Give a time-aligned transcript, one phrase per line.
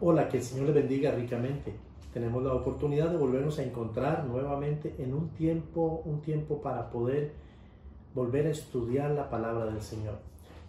[0.00, 1.74] Hola, que el Señor le bendiga ricamente.
[2.12, 7.32] Tenemos la oportunidad de volvernos a encontrar nuevamente en un tiempo, un tiempo para poder
[8.14, 10.20] volver a estudiar la palabra del Señor.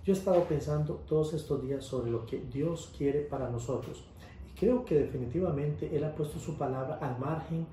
[0.03, 4.03] Yo he estado pensando todos estos días sobre lo que Dios quiere para nosotros
[4.49, 7.67] y creo que definitivamente Él ha puesto su palabra al margen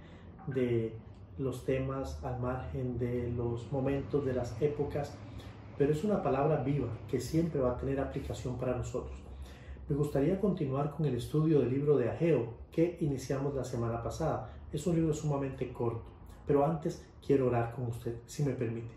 [0.48, 0.93] de
[1.38, 5.14] los temas, al margen de los momentos, de las épocas,
[5.79, 9.25] pero es una palabra viva que siempre va a tener aplicación para nosotros.
[9.88, 14.52] Me gustaría continuar con el estudio del libro de Ageo que iniciamos la semana pasada.
[14.72, 16.02] Es un libro sumamente corto,
[16.44, 18.92] pero antes quiero orar con usted, si me permite.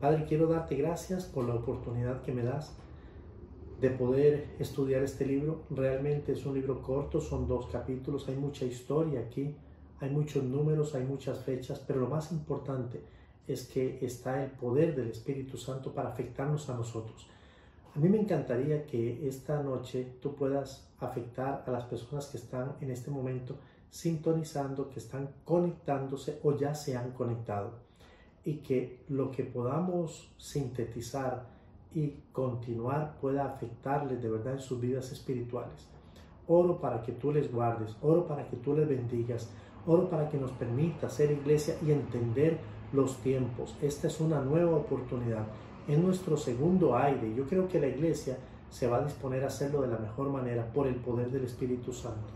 [0.00, 2.74] Padre, quiero darte gracias por la oportunidad que me das
[3.78, 5.64] de poder estudiar este libro.
[5.68, 9.54] Realmente es un libro corto, son dos capítulos, hay mucha historia aquí,
[10.00, 13.02] hay muchos números, hay muchas fechas, pero lo más importante
[13.46, 17.28] es que está el poder del Espíritu Santo para afectarnos a nosotros.
[17.94, 22.76] A mí me encantaría que esta noche tú puedas afectar a las personas que están
[22.80, 23.56] en este momento
[23.90, 27.72] sintonizando, que están conectándose o ya se han conectado.
[28.44, 31.48] Y que lo que podamos sintetizar
[31.92, 35.88] y continuar pueda afectarles de verdad en sus vidas espirituales.
[36.46, 39.50] Oro para que tú les guardes, oro para que tú les bendigas,
[39.84, 42.58] oro para que nos permita ser iglesia y entender
[42.92, 43.76] los tiempos.
[43.82, 45.46] Esta es una nueva oportunidad
[45.92, 47.34] es nuestro segundo aire.
[47.34, 48.38] Yo creo que la iglesia
[48.70, 51.92] se va a disponer a hacerlo de la mejor manera por el poder del Espíritu
[51.92, 52.28] Santo.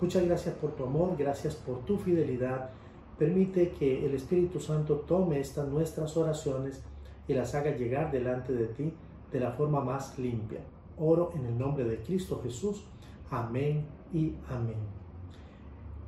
[0.00, 2.70] Muchas gracias por tu amor, gracias por tu fidelidad.
[3.18, 6.82] Permite que el Espíritu Santo tome estas nuestras oraciones
[7.28, 8.92] y las haga llegar delante de ti
[9.30, 10.60] de la forma más limpia.
[10.98, 12.84] Oro en el nombre de Cristo Jesús.
[13.30, 15.00] Amén y amén.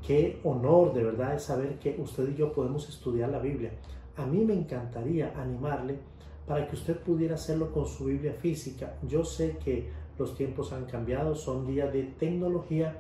[0.07, 3.73] Qué honor de verdad es saber que usted y yo podemos estudiar la Biblia.
[4.17, 5.99] A mí me encantaría animarle
[6.47, 8.95] para que usted pudiera hacerlo con su Biblia física.
[9.07, 12.99] Yo sé que los tiempos han cambiado, son días de tecnología,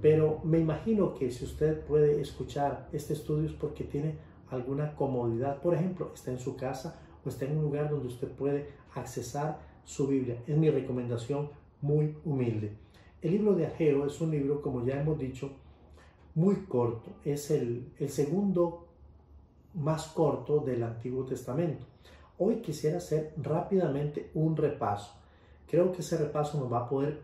[0.00, 4.16] pero me imagino que si usted puede escuchar este estudio es porque tiene
[4.50, 5.60] alguna comodidad.
[5.60, 9.58] Por ejemplo, está en su casa o está en un lugar donde usted puede accesar
[9.84, 10.42] su Biblia.
[10.46, 11.50] Es mi recomendación
[11.80, 12.72] muy humilde.
[13.20, 15.50] El libro de Ageo es un libro, como ya hemos dicho,
[16.34, 17.10] muy corto.
[17.24, 18.86] Es el, el segundo
[19.74, 21.84] más corto del Antiguo Testamento.
[22.38, 25.12] Hoy quisiera hacer rápidamente un repaso.
[25.66, 27.20] Creo que ese repaso nos va a poder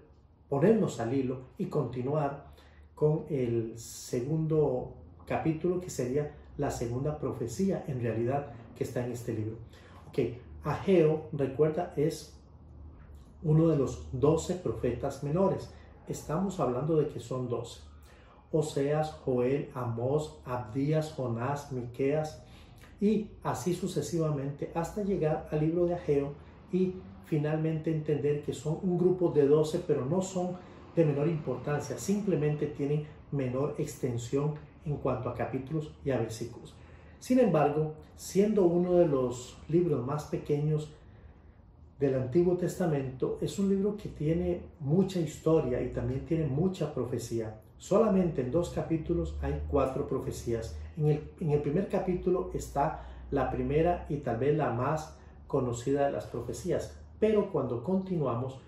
[0.49, 2.53] ponernos al hilo y continuar
[2.95, 4.95] con el segundo
[5.27, 9.57] capítulo que sería la segunda profecía en realidad que está en este libro.
[10.09, 12.37] Ok, Ageo, recuerda, es
[13.43, 15.71] uno de los doce profetas menores.
[16.09, 17.81] Estamos hablando de que son doce.
[18.51, 22.43] Oseas, Joel, Amós, Abdías, Jonás, Miqueas,
[23.01, 26.33] y así sucesivamente hasta llegar al libro de Ageo
[26.73, 26.95] y
[27.27, 30.57] finalmente entender que son un grupo de 12, pero no son
[30.95, 34.55] de menor importancia, simplemente tienen menor extensión
[34.85, 36.75] en cuanto a capítulos y a versículos.
[37.19, 40.91] Sin embargo, siendo uno de los libros más pequeños
[41.99, 47.61] del Antiguo Testamento, es un libro que tiene mucha historia y también tiene mucha profecía.
[47.79, 50.77] Solamente en dos capítulos hay cuatro profecías.
[50.97, 51.09] En
[51.51, 56.97] el, primer capítulo está la primera y tal vez la más conocida de las profecías.
[57.19, 58.59] Pero cuando continuamos,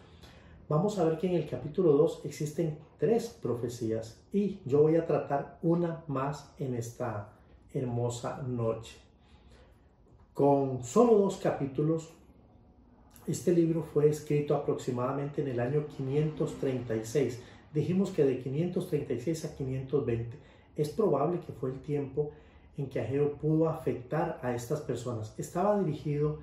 [0.69, 5.07] vamos a ver que en el capítulo 2 existen tres profecías y yo voy a
[5.07, 7.33] tratar una más en esta
[7.73, 8.97] hermosa noche.
[10.35, 12.11] Con solo dos capítulos,
[13.27, 17.41] este libro fue escrito aproximadamente en el año 536
[17.77, 20.39] Dijimos que de 536 a 520
[20.77, 22.31] es probable que fue el tiempo
[22.79, 25.35] en que Ageo pudo afectar a estas personas.
[25.37, 26.39] Estaba dirigido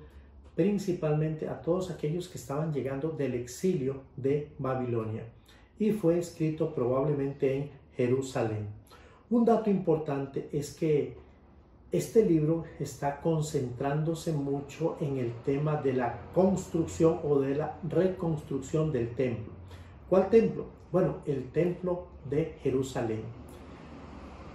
[0.54, 5.24] principalmente a todos aquellos que estaban llegando del exilio de Babilonia
[5.76, 8.68] y fue escrito probablemente en Jerusalén.
[9.28, 11.16] Un dato importante es que
[11.90, 18.92] este libro está concentrándose mucho en el tema de la construcción o de la reconstrucción
[18.92, 19.52] del templo.
[20.08, 20.83] ¿Cuál templo?
[20.94, 23.22] Bueno, el templo de Jerusalén.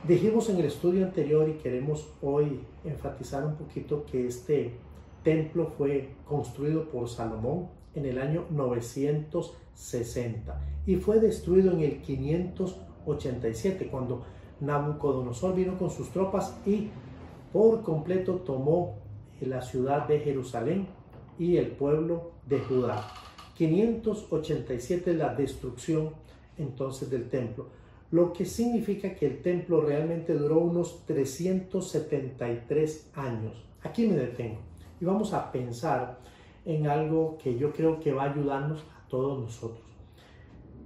[0.08, 4.78] Dijimos en el estudio anterior y queremos hoy enfatizar un poquito que este
[5.22, 13.90] templo fue construido por Salomón en el año 960 y fue destruido en el 587
[13.92, 14.24] cuando
[14.62, 16.88] Nabucodonosor vino con sus tropas y
[17.52, 19.00] por completo tomó
[19.42, 20.88] la ciudad de Jerusalén
[21.38, 23.06] y el pueblo de Judá.
[23.58, 26.29] 587 la destrucción
[26.60, 27.68] entonces del templo,
[28.12, 33.66] lo que significa que el templo realmente duró unos 373 años.
[33.82, 34.60] Aquí me detengo
[35.00, 36.20] y vamos a pensar
[36.66, 39.86] en algo que yo creo que va a ayudarnos a todos nosotros.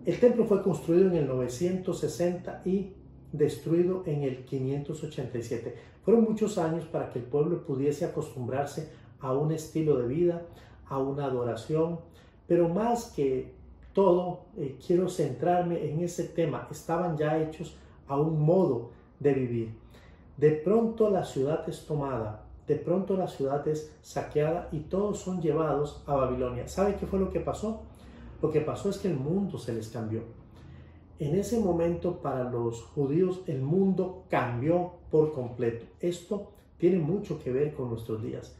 [0.05, 2.93] El templo fue construido en el 960 y
[3.31, 5.75] destruido en el 587.
[6.03, 10.45] Fueron muchos años para que el pueblo pudiese acostumbrarse a un estilo de vida,
[10.87, 11.99] a una adoración,
[12.47, 13.53] pero más que
[13.93, 16.67] todo, eh, quiero centrarme en ese tema.
[16.71, 19.73] Estaban ya hechos a un modo de vivir.
[20.37, 25.41] De pronto la ciudad es tomada, de pronto la ciudad es saqueada y todos son
[25.41, 26.67] llevados a Babilonia.
[26.67, 27.81] ¿Sabe qué fue lo que pasó?
[28.41, 30.23] Lo que pasó es que el mundo se les cambió.
[31.19, 35.85] En ese momento para los judíos el mundo cambió por completo.
[35.99, 38.57] Esto tiene mucho que ver con nuestros días.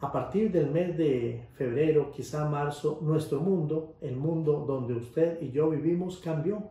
[0.00, 5.50] A partir del mes de febrero, quizá marzo, nuestro mundo, el mundo donde usted y
[5.50, 6.62] yo vivimos, cambió.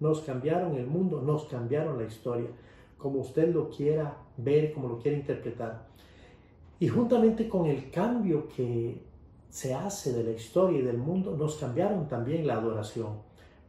[0.00, 2.48] Nos cambiaron el mundo, nos cambiaron la historia,
[2.98, 5.86] como usted lo quiera ver, como lo quiera interpretar.
[6.78, 9.00] Y juntamente con el cambio que
[9.48, 13.14] se hace de la historia y del mundo, nos cambiaron también la adoración.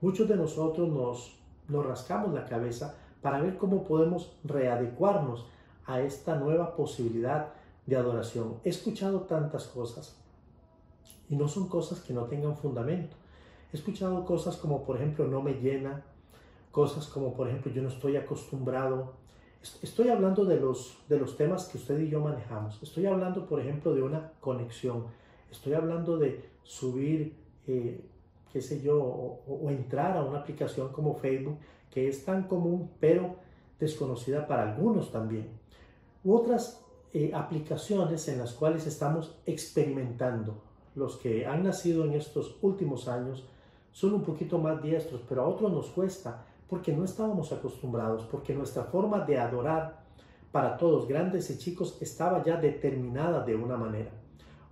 [0.02, 1.40] Muchos de nosotros nos,
[1.70, 5.46] nos rascamos la cabeza para ver cómo podemos readecuarnos
[5.86, 7.54] a esta nueva posibilidad
[7.86, 8.56] de adoración.
[8.64, 10.16] He escuchado tantas cosas
[11.30, 13.16] y no son cosas que no tengan fundamento.
[13.72, 16.04] He escuchado cosas como, por ejemplo, no me llena,
[16.72, 19.14] cosas como, por ejemplo, yo no estoy acostumbrado.
[19.82, 22.82] Estoy hablando de los, de los temas que usted y yo manejamos.
[22.82, 25.06] Estoy hablando, por ejemplo, de una conexión.
[25.52, 27.36] Estoy hablando de subir,
[27.68, 28.06] eh,
[28.52, 31.58] qué sé yo, o entrar a una aplicación como Facebook,
[31.92, 33.36] que es tan común, pero
[33.80, 35.48] desconocida para algunos también.
[36.24, 36.85] Otras
[37.18, 40.62] eh, aplicaciones en las cuales estamos experimentando.
[40.96, 43.46] Los que han nacido en estos últimos años
[43.94, 48.54] son un poquito más diestros, pero a otros nos cuesta porque no estábamos acostumbrados, porque
[48.54, 50.04] nuestra forma de adorar
[50.52, 54.12] para todos, grandes y chicos, estaba ya determinada de una manera.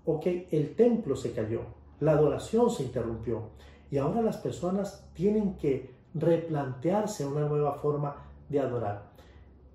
[0.03, 1.61] Ok, el templo se cayó,
[2.01, 3.51] la adoración se interrumpió
[3.89, 8.17] y ahora las personas tienen que replantearse una nueva forma
[8.49, 9.12] de adorar.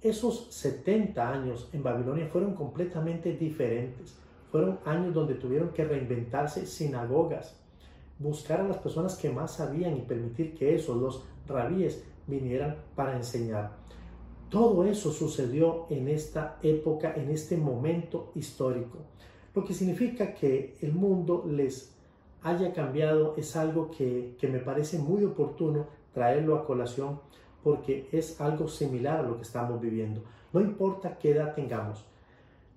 [0.00, 4.16] Esos 70 años en Babilonia fueron completamente diferentes.
[4.52, 7.56] Fueron años donde tuvieron que reinventarse sinagogas,
[8.18, 13.16] buscar a las personas que más sabían y permitir que esos, los rabíes, vinieran para
[13.16, 13.72] enseñar.
[14.48, 18.98] Todo eso sucedió en esta época, en este momento histórico.
[19.52, 21.92] Lo que significa que el mundo les
[22.42, 27.20] haya cambiado es algo que, que me parece muy oportuno traerlo a colación
[27.62, 30.22] porque es algo similar a lo que estamos viviendo.
[30.52, 32.05] No importa qué edad tengamos,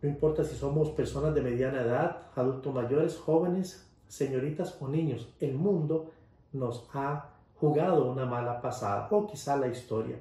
[0.01, 5.54] no importa si somos personas de mediana edad, adultos mayores, jóvenes, señoritas o niños, el
[5.54, 6.12] mundo
[6.54, 10.18] nos ha jugado una mala pasada o quizá la historia.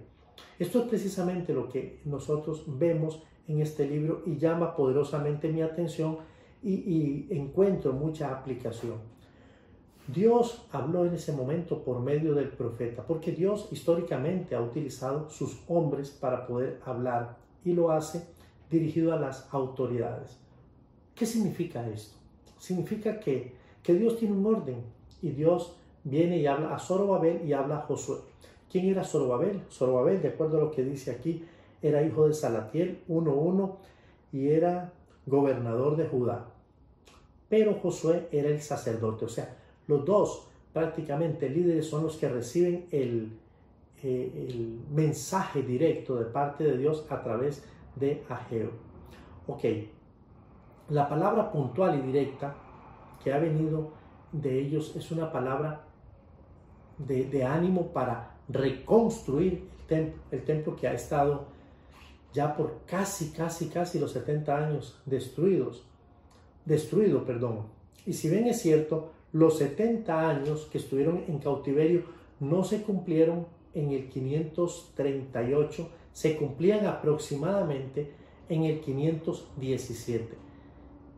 [0.59, 6.19] Esto es precisamente lo que nosotros vemos en este libro y llama poderosamente mi atención
[6.63, 8.99] y, y encuentro mucha aplicación.
[10.13, 15.61] Dios habló en ese momento por medio del profeta, porque Dios históricamente ha utilizado sus
[15.69, 18.27] hombres para poder hablar y lo hace
[18.71, 20.39] dirigido a las autoridades.
[21.15, 22.17] ¿Qué significa esto?
[22.59, 24.83] Significa que, que Dios tiene un orden
[25.23, 28.19] y Dios viene y habla a Zorobabel y habla a Josué.
[28.71, 29.63] ¿Quién era Zorobabel?
[29.71, 31.45] Zorobabel, de acuerdo a lo que dice aquí,
[31.83, 33.77] era hijo de Salatiel 1.1
[34.33, 34.93] y era
[35.27, 36.47] gobernador de Judá.
[37.49, 39.57] Pero Josué era el sacerdote, o sea,
[39.91, 43.33] los dos prácticamente líderes son los que reciben el,
[44.03, 47.65] eh, el mensaje directo de parte de Dios a través
[47.97, 48.71] de Ageo.
[49.49, 49.65] Ok,
[50.91, 52.55] la palabra puntual y directa
[53.23, 53.93] que ha venido
[54.31, 55.83] de ellos es una palabra
[56.99, 61.47] de, de ánimo para reconstruir el templo, el templo que ha estado
[62.33, 65.85] ya por casi, casi, casi los 70 años destruidos,
[66.65, 67.67] destruido, perdón.
[68.07, 72.05] Y si bien es cierto, los 70 años que estuvieron en cautiverio
[72.41, 78.13] no se cumplieron en el 538, se cumplían aproximadamente
[78.49, 80.35] en el 517.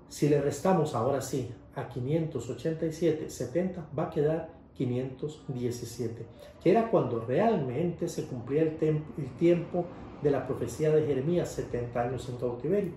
[0.08, 6.26] Si le restamos ahora sí a 587, 70, va a quedar 517,
[6.62, 8.76] que era cuando realmente se cumplía el,
[9.16, 9.86] el tiempo
[10.22, 12.92] de la profecía de Jeremías, 70 años en cautiverio.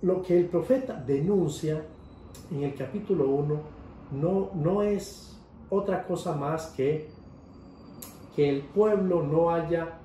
[0.00, 1.84] Lo que el profeta denuncia
[2.50, 3.60] en el capítulo 1
[4.12, 5.38] no, no es
[5.70, 7.08] otra cosa más que
[8.38, 9.98] que el pueblo no haya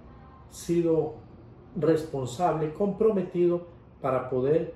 [0.49, 1.17] sido
[1.75, 3.67] responsable, comprometido
[4.01, 4.73] para poder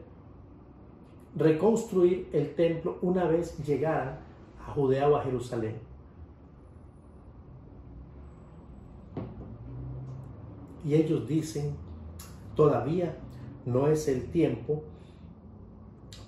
[1.35, 4.19] reconstruir el templo una vez llegaran
[4.63, 5.79] a Judea o a Jerusalén.
[10.85, 11.75] Y ellos dicen,
[12.55, 13.17] todavía
[13.65, 14.83] no es el tiempo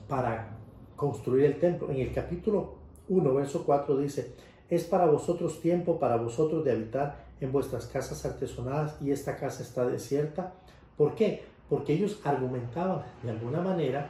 [0.08, 0.58] para
[1.00, 1.90] construir el templo.
[1.90, 2.76] En el capítulo
[3.08, 4.36] 1, verso 4 dice,
[4.70, 9.64] Es para vosotros tiempo, para vosotros de habitar en vuestras casas artesonadas y esta casa
[9.64, 10.54] está desierta.
[10.98, 11.44] ¿Por qué?
[11.70, 14.10] Porque ellos argumentaban de alguna manera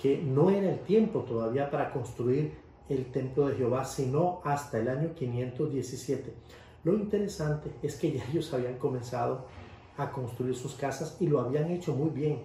[0.00, 2.54] que no era el tiempo todavía para construir
[2.88, 6.32] el templo de Jehová, sino hasta el año 517.
[6.84, 9.44] Lo interesante es que ya ellos habían comenzado
[9.98, 12.44] a construir sus casas y lo habían hecho muy bien,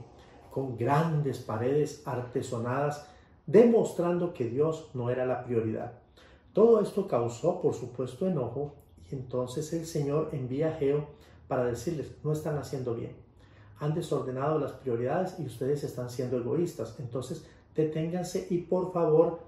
[0.52, 3.08] con grandes paredes artesonadas,
[3.46, 5.94] demostrando que Dios no era la prioridad.
[6.54, 8.76] Todo esto causó, por supuesto, enojo
[9.10, 11.08] y entonces el Señor envía a Geo
[11.48, 13.16] para decirles, no están haciendo bien,
[13.80, 16.96] han desordenado las prioridades y ustedes están siendo egoístas.
[17.00, 17.46] Entonces,
[17.76, 19.40] deténganse y por favor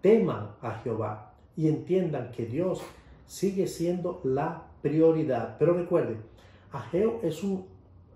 [0.00, 2.80] teman a Jehová y entiendan que Dios
[3.26, 5.56] sigue siendo la prioridad.
[5.58, 6.18] Pero recuerden,
[6.72, 7.66] Ageo es un,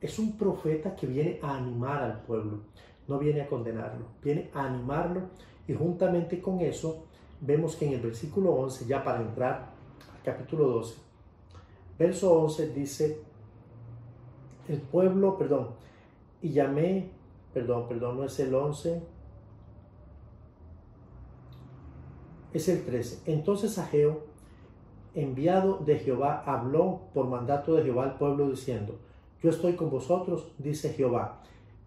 [0.00, 2.60] es un profeta que viene a animar al pueblo,
[3.10, 5.22] no viene a condenarlo, viene a animarlo
[5.66, 7.04] y juntamente con eso
[7.40, 9.72] vemos que en el versículo 11, ya para entrar
[10.14, 10.94] al capítulo 12,
[11.98, 13.20] verso 11 dice,
[14.68, 15.70] el pueblo, perdón,
[16.40, 17.10] y llamé,
[17.52, 19.02] perdón, perdón, no es el 11,
[22.52, 23.32] es el 13.
[23.32, 24.24] Entonces Ageo
[25.16, 29.00] enviado de Jehová, habló por mandato de Jehová al pueblo diciendo,
[29.42, 31.42] yo estoy con vosotros, dice Jehová.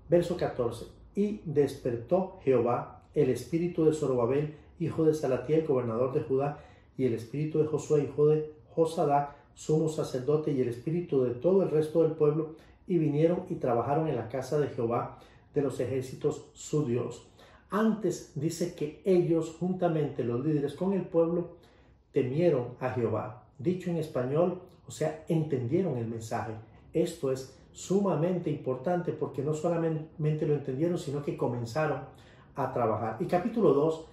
[0.10, 6.60] Verso 14, y despertó Jehová el espíritu de Zorobabel, hijo de Salatiel, gobernador de Judá,
[6.98, 11.63] y el espíritu de Josué, hijo de Josadac, sumo sacerdote, y el espíritu de todo
[11.63, 12.55] el resto del pueblo,
[12.88, 15.20] y vinieron y trabajaron en la casa de Jehová
[15.53, 17.27] de los ejércitos su Dios.
[17.70, 21.58] Antes dice que ellos, juntamente los líderes con el pueblo,
[22.12, 23.46] temieron a Jehová.
[23.58, 26.53] Dicho en español, o sea, entendieron el mensaje.
[26.93, 32.01] Esto es sumamente importante porque no solamente lo entendieron, sino que comenzaron
[32.56, 33.18] a trabajar.
[33.20, 34.06] Y capítulo 2,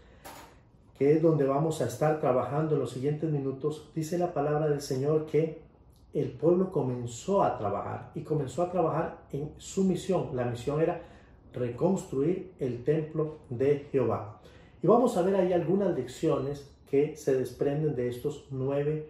[0.99, 4.81] que es donde vamos a estar trabajando en los siguientes minutos, dice la palabra del
[4.81, 5.63] Señor que
[6.13, 10.31] el pueblo comenzó a trabajar y comenzó a trabajar en su misión.
[10.35, 11.03] La misión era
[11.53, 14.41] reconstruir el templo de Jehová.
[14.83, 19.09] Y vamos a ver ahí algunas lecciones que se desprenden de estos nueve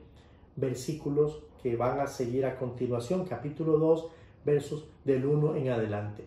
[0.56, 4.06] versículos que van a seguir a continuación, capítulo 2,
[4.50, 6.24] versos del 1 en adelante.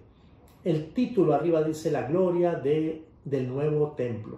[0.64, 4.38] El título arriba dice la gloria de, del nuevo templo.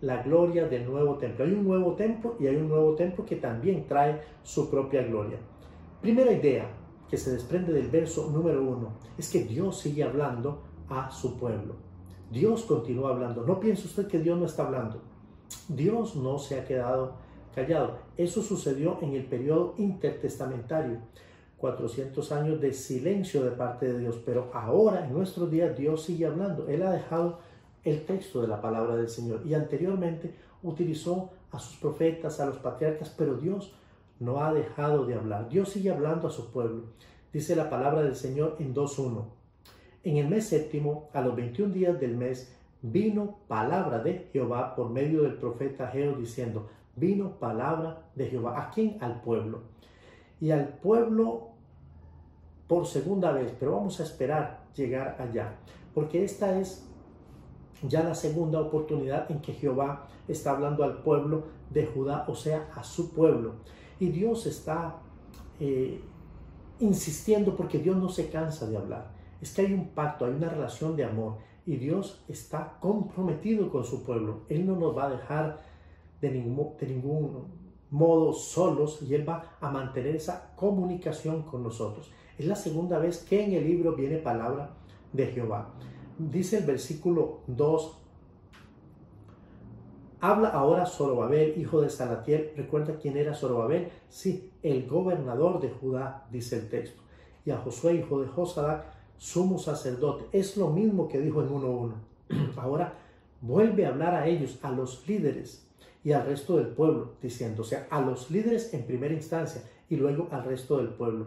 [0.00, 1.44] La gloria del nuevo templo.
[1.44, 5.38] Hay un nuevo templo y hay un nuevo templo que también trae su propia gloria.
[6.00, 6.66] Primera idea
[7.08, 11.74] que se desprende del verso número 1 es que Dios sigue hablando a su pueblo.
[12.30, 13.44] Dios continúa hablando.
[13.44, 15.00] No piense usted que Dios no está hablando.
[15.68, 17.14] Dios no se ha quedado
[17.54, 17.98] callado.
[18.16, 20.98] Eso sucedió en el periodo intertestamentario.
[21.58, 26.26] 400 años de silencio de parte de Dios, pero ahora en nuestros días Dios sigue
[26.26, 26.68] hablando.
[26.68, 27.38] Él ha dejado
[27.84, 32.58] el texto de la palabra del Señor y anteriormente utilizó a sus profetas, a los
[32.58, 33.74] patriarcas, pero Dios
[34.18, 35.48] no ha dejado de hablar.
[35.48, 36.84] Dios sigue hablando a su pueblo.
[37.32, 39.24] Dice la palabra del Señor en 2.1.
[40.04, 44.90] En el mes séptimo, a los 21 días del mes, vino palabra de Jehová por
[44.90, 48.60] medio del profeta Geo diciendo, vino palabra de Jehová.
[48.60, 48.98] ¿A quién?
[49.00, 49.62] Al pueblo.
[50.40, 51.48] Y al pueblo
[52.66, 55.54] por segunda vez, pero vamos a esperar llegar allá,
[55.94, 56.84] porque esta es
[57.82, 62.70] ya la segunda oportunidad en que Jehová está hablando al pueblo de Judá, o sea,
[62.74, 63.54] a su pueblo.
[64.00, 64.96] Y Dios está
[65.60, 66.00] eh,
[66.80, 69.10] insistiendo porque Dios no se cansa de hablar.
[69.40, 73.84] Es que hay un pacto, hay una relación de amor y Dios está comprometido con
[73.84, 74.42] su pueblo.
[74.48, 75.60] Él no nos va a dejar
[76.20, 77.46] de ningún, de ningún
[77.96, 82.10] modo solos y Él va a mantener esa comunicación con nosotros.
[82.38, 84.70] Es la segunda vez que en el libro viene palabra
[85.12, 85.70] de Jehová.
[86.18, 87.98] Dice el versículo 2,
[90.20, 92.52] habla ahora Zorobabel, hijo de Salatiel.
[92.56, 93.88] ¿Recuerda quién era Zorobabel?
[94.10, 97.02] Sí, el gobernador de Judá, dice el texto.
[97.46, 98.84] Y a Josué, hijo de Josadac,
[99.16, 100.26] sumo sacerdote.
[100.32, 101.92] Es lo mismo que dijo en 1.1.
[102.56, 102.92] Ahora
[103.40, 105.65] vuelve a hablar a ellos, a los líderes
[106.06, 109.60] y al resto del pueblo, diciendo, o sea, a los líderes en primera instancia
[109.90, 111.26] y luego al resto del pueblo.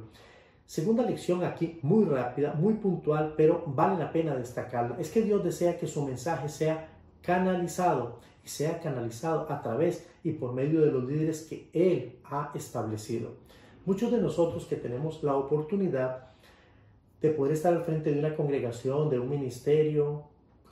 [0.65, 5.43] Segunda lección aquí, muy rápida, muy puntual, pero vale la pena destacarla, es que Dios
[5.43, 6.87] desea que su mensaje sea
[7.21, 12.53] canalizado y sea canalizado a través y por medio de los líderes que Él ha
[12.55, 13.31] establecido.
[13.85, 16.29] Muchos de nosotros que tenemos la oportunidad
[17.21, 20.23] de poder estar al frente de una congregación, de un ministerio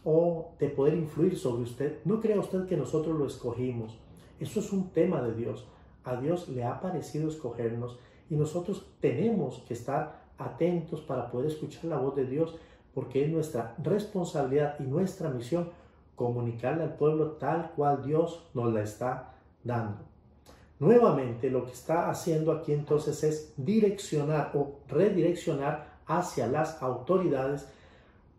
[0.09, 1.97] o de poder influir sobre usted.
[2.05, 3.99] No crea usted que nosotros lo escogimos.
[4.39, 5.67] Eso es un tema de Dios.
[6.05, 7.99] A Dios le ha parecido escogernos
[8.29, 12.55] y nosotros tenemos que estar atentos para poder escuchar la voz de Dios
[12.93, 15.71] porque es nuestra responsabilidad y nuestra misión
[16.15, 20.05] comunicarle al pueblo tal cual Dios nos la está dando.
[20.79, 27.67] Nuevamente lo que está haciendo aquí entonces es direccionar o redireccionar hacia las autoridades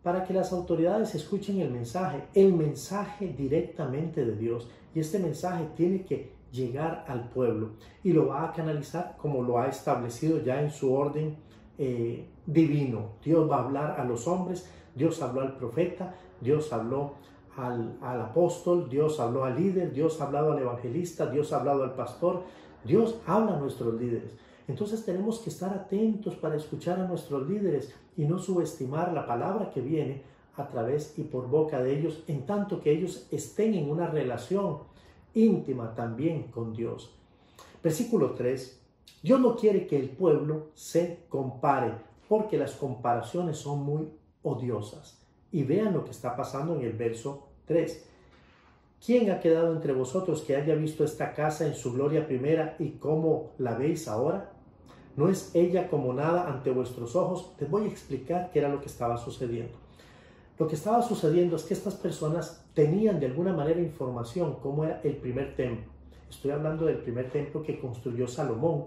[0.03, 4.69] para que las autoridades escuchen el mensaje, el mensaje directamente de Dios.
[4.95, 7.71] Y este mensaje tiene que llegar al pueblo
[8.03, 11.37] y lo va a canalizar como lo ha establecido ya en su orden
[11.77, 13.13] eh, divino.
[13.23, 17.13] Dios va a hablar a los hombres, Dios habló al profeta, Dios habló
[17.55, 21.83] al, al, apóstol, Dios habló al líder, Dios ha hablado al evangelista, Dios ha hablado
[21.83, 22.43] al pastor,
[22.83, 24.35] Dios habla a nuestros líderes.
[24.69, 29.71] Entonces tenemos que estar atentos para escuchar a nuestros líderes y no subestimar la palabra
[29.71, 30.21] que viene
[30.55, 34.77] a través y por boca de ellos, en tanto que ellos estén en una relación
[35.33, 37.15] íntima también con Dios.
[37.81, 38.79] Versículo 3.
[39.23, 41.93] Dios no quiere que el pueblo se compare,
[42.27, 44.07] porque las comparaciones son muy
[44.43, 45.19] odiosas.
[45.51, 48.05] Y vean lo que está pasando en el verso 3.
[49.03, 52.91] ¿Quién ha quedado entre vosotros que haya visto esta casa en su gloria primera y
[52.91, 54.58] cómo la veis ahora?
[55.19, 57.53] ¿No es ella como nada ante vuestros ojos?
[57.57, 59.73] Te voy a explicar qué era lo que estaba sucediendo.
[60.57, 65.01] Lo que estaba sucediendo es que estas personas tenían de alguna manera información cómo era
[65.03, 65.91] el primer templo.
[66.29, 68.85] Estoy hablando del primer templo que construyó Salomón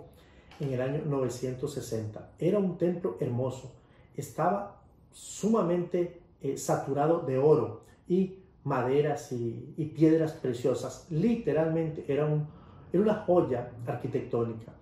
[0.58, 2.30] en el año 960.
[2.38, 3.70] Era un templo hermoso.
[4.16, 4.80] Estaba
[5.12, 11.08] sumamente eh, saturado de oro y maderas y, piedras preciosas.
[11.10, 12.48] Literalmente era, un,
[12.90, 14.72] era una joya arquitectónica.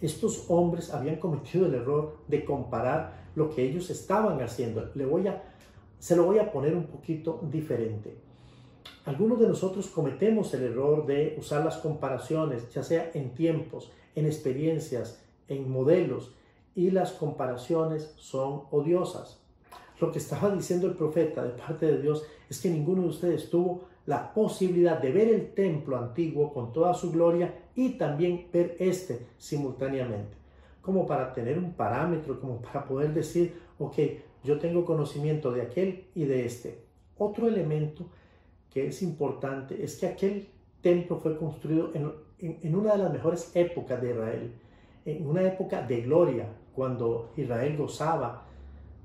[0.00, 4.90] Estos hombres habían cometido el error de comparar lo que ellos estaban haciendo.
[4.94, 5.42] Le voy a,
[5.98, 8.16] se lo voy a poner un poquito diferente.
[9.04, 14.26] Algunos de nosotros cometemos el error de usar las comparaciones, ya sea en tiempos, en
[14.26, 16.34] experiencias, en modelos,
[16.74, 19.40] y las comparaciones son odiosas.
[20.00, 23.50] Lo que estaba diciendo el profeta de parte de Dios es que ninguno de ustedes
[23.50, 28.76] tuvo la posibilidad de ver el templo antiguo con toda su gloria y también ver
[28.78, 30.34] este simultáneamente,
[30.80, 33.98] como para tener un parámetro, como para poder decir, ok,
[34.44, 36.78] yo tengo conocimiento de aquel y de este.
[37.18, 38.06] Otro elemento
[38.70, 40.48] que es importante es que aquel
[40.80, 44.52] templo fue construido en, una de las mejores épocas de Israel,
[45.04, 48.47] en una época de gloria, cuando Israel gozaba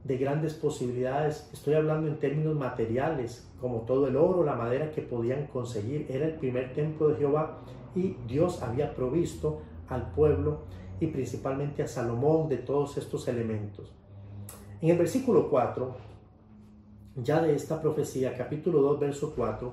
[0.04, 1.50] de grandes posibilidades.
[1.54, 6.08] Estoy hablando en términos materiales, como todo el oro, la madera que podían conseguir.
[6.10, 7.60] Era el primer templo de Jehová
[7.96, 10.62] y Dios había provisto al pueblo
[11.00, 13.94] y principalmente a Salomón de todos estos elementos.
[14.82, 15.96] En el versículo 4,
[17.16, 19.72] ya de esta profecía, capítulo 2, verso 4,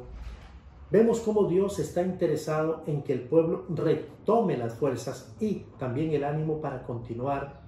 [0.90, 6.24] vemos cómo Dios está interesado en que el pueblo retome las fuerzas y también el
[6.24, 7.59] ánimo para continuar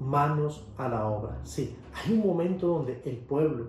[0.00, 1.38] manos a la obra.
[1.44, 3.68] Sí, hay un momento donde el pueblo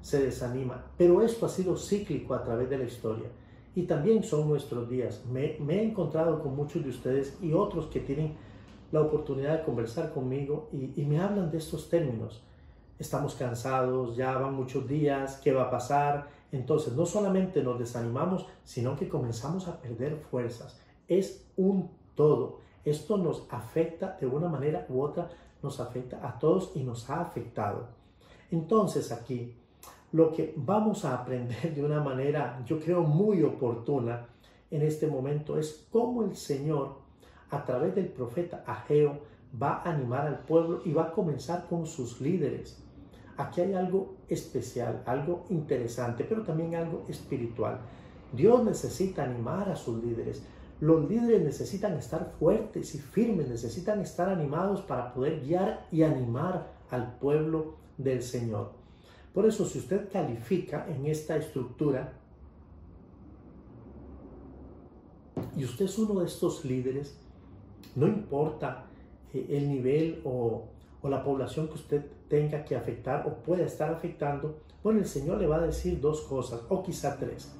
[0.00, 3.28] se desanima, pero esto ha sido cíclico a través de la historia
[3.74, 5.24] y también son nuestros días.
[5.30, 8.34] Me, he encontrado con muchos de ustedes y otros que tienen
[8.90, 12.42] la oportunidad de conversar conmigo y, y me hablan de estos términos.
[12.98, 16.28] Estamos cansados, ya van muchos días, ¿qué va a pasar?
[16.50, 20.80] Entonces, no solamente nos desanimamos, sino que comenzamos a perder fuerzas.
[21.06, 22.58] Es un todo.
[22.84, 25.28] Esto nos afecta de una manera u otra
[25.62, 27.88] nos afecta a todos y nos ha afectado.
[28.50, 29.54] Entonces aquí
[30.12, 34.26] lo que vamos a aprender de una manera, yo creo, muy oportuna
[34.70, 36.96] en este momento es cómo el Señor,
[37.50, 39.18] a través del profeta Ageo,
[39.60, 42.78] va a animar al pueblo y va a comenzar con sus líderes.
[43.38, 47.78] Aquí hay algo especial, algo interesante, pero también algo espiritual.
[48.32, 50.42] Dios necesita animar a sus líderes.
[50.80, 56.68] Los líderes necesitan estar fuertes y firmes, necesitan estar animados para poder guiar y animar
[56.90, 58.70] al pueblo del Señor.
[59.34, 62.12] Por eso, si usted califica en esta estructura
[65.56, 67.16] y usted es uno de estos líderes,
[67.94, 68.86] no importa
[69.32, 70.64] eh, el nivel o,
[71.02, 75.46] la población que usted tenga que afectar o pueda estar afectando, bueno, el Señor le
[75.46, 77.57] va a decir dos cosas o quizá tres.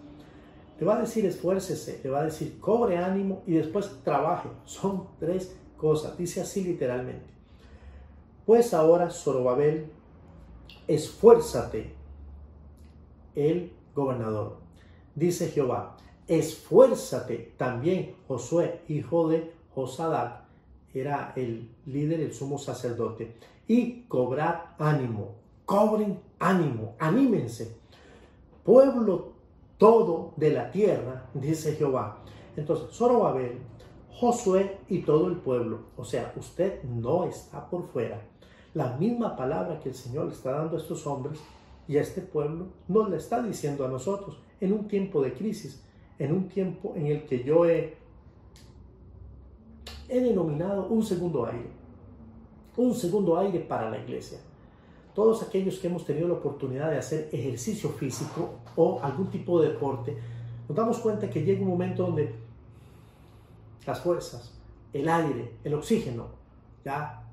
[0.78, 4.48] Le va a decir esfuércese, le va a decir cobre ánimo y después trabaje.
[4.64, 6.16] Son tres cosas.
[6.16, 7.26] Dice así literalmente.
[8.46, 9.90] Pues ahora, Zorobabel,
[10.86, 11.94] esfuérzate,
[13.34, 14.56] el gobernador.
[15.14, 20.44] Dice Jehová, esfuérzate también Josué, hijo de Josadac,
[20.94, 23.36] era el líder, el sumo sacerdote,
[23.66, 25.34] y cobrad ánimo,
[25.66, 27.76] cobren ánimo, anímense.
[28.64, 29.37] Pueblo
[29.78, 32.18] todo de la tierra, dice Jehová.
[32.56, 33.58] Entonces, Zorobabel,
[34.10, 38.20] Josué y todo el pueblo, o sea, usted no está por fuera.
[38.74, 41.40] La misma palabra que el Señor le está dando a estos hombres
[41.86, 45.82] y a este pueblo, nos la está diciendo a nosotros en un tiempo de crisis,
[46.18, 47.96] en un tiempo en el que yo he
[50.08, 51.70] he denominado un segundo aire.
[52.76, 54.38] Un segundo aire para la iglesia.
[55.18, 59.70] Todos aquellos que hemos tenido la oportunidad de hacer ejercicio físico o algún tipo de
[59.70, 60.16] deporte,
[60.68, 62.36] nos damos cuenta que llega un momento donde
[63.84, 64.56] las fuerzas,
[64.92, 66.26] el aire, el oxígeno,
[66.84, 67.24] ya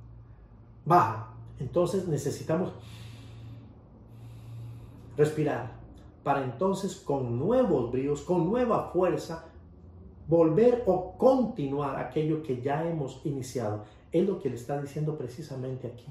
[0.83, 1.31] baja.
[1.59, 2.73] Entonces necesitamos
[5.15, 5.73] respirar
[6.23, 9.45] para entonces con nuevos bríos, con nueva fuerza,
[10.27, 13.83] volver o continuar aquello que ya hemos iniciado.
[14.11, 16.07] Es lo que le está diciendo precisamente aquí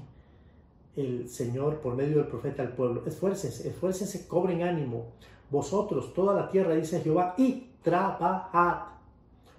[0.95, 3.03] el Señor por medio del profeta al pueblo.
[3.05, 5.13] Esfuércense, esfuércense, cobren ánimo.
[5.49, 8.87] Vosotros, toda la tierra, dice Jehová, y trabajad,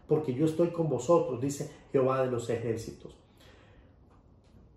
[0.08, 3.14] porque yo estoy con vosotros, dice Jehová de los ejércitos.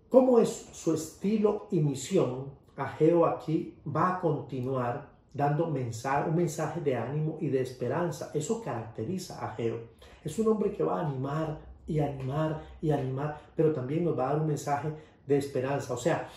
[0.08, 2.46] ¿Cómo es su estilo y misión?
[2.76, 8.30] Ageo aquí va a continuar dando un mensaje de ánimo y de esperanza.
[8.34, 9.78] Eso caracteriza a Ageo.
[10.24, 14.28] Es un hombre que va a animar y animar y animar, pero también nos va
[14.28, 14.92] a dar un mensaje
[15.30, 15.94] de esperanza.
[15.94, 16.28] O sea,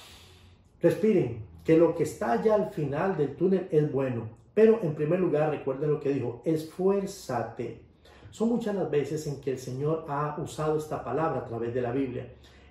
[0.82, 4.28] respiren, que lo que está ya al final del túnel es bueno.
[4.54, 7.82] Pero en primer lugar, recuerden lo que dijo, esfuérzate.
[8.30, 11.82] Son muchas las veces en que el Señor ha usado esta palabra a través de
[11.82, 12.28] la Biblia.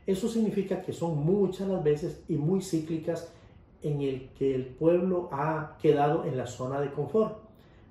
[0.06, 3.32] Eso significa que son muchas las veces y muy cíclicas
[3.82, 7.38] en el que el pueblo ha quedado en la zona de confort.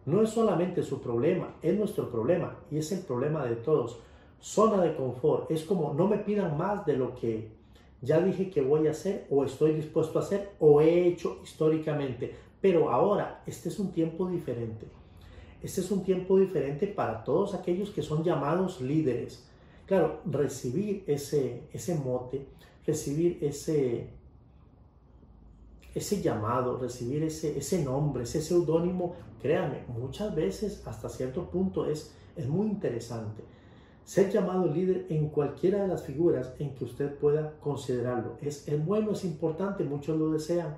[0.06, 4.00] No es solamente su problema, es nuestro problema y es el problema de todos.
[4.40, 7.61] Zona de confort es como no me pidan más de lo que
[8.02, 12.36] ya dije que voy a hacer o estoy dispuesto a hacer o he hecho históricamente.
[12.60, 14.88] Pero ahora, este es un tiempo diferente.
[15.62, 19.44] Este es un tiempo diferente para todos aquellos que son llamados líderes.
[19.86, 22.48] Claro, recibir ese, ese mote,
[22.86, 24.08] recibir ese,
[25.94, 32.12] ese llamado, recibir ese, ese nombre, ese seudónimo, créanme, muchas veces hasta cierto punto es,
[32.36, 33.44] es muy interesante.
[34.04, 38.38] Ser llamado líder en cualquiera de las figuras en que usted pueda considerarlo.
[38.42, 40.78] Es, es bueno, es importante, muchos lo desean.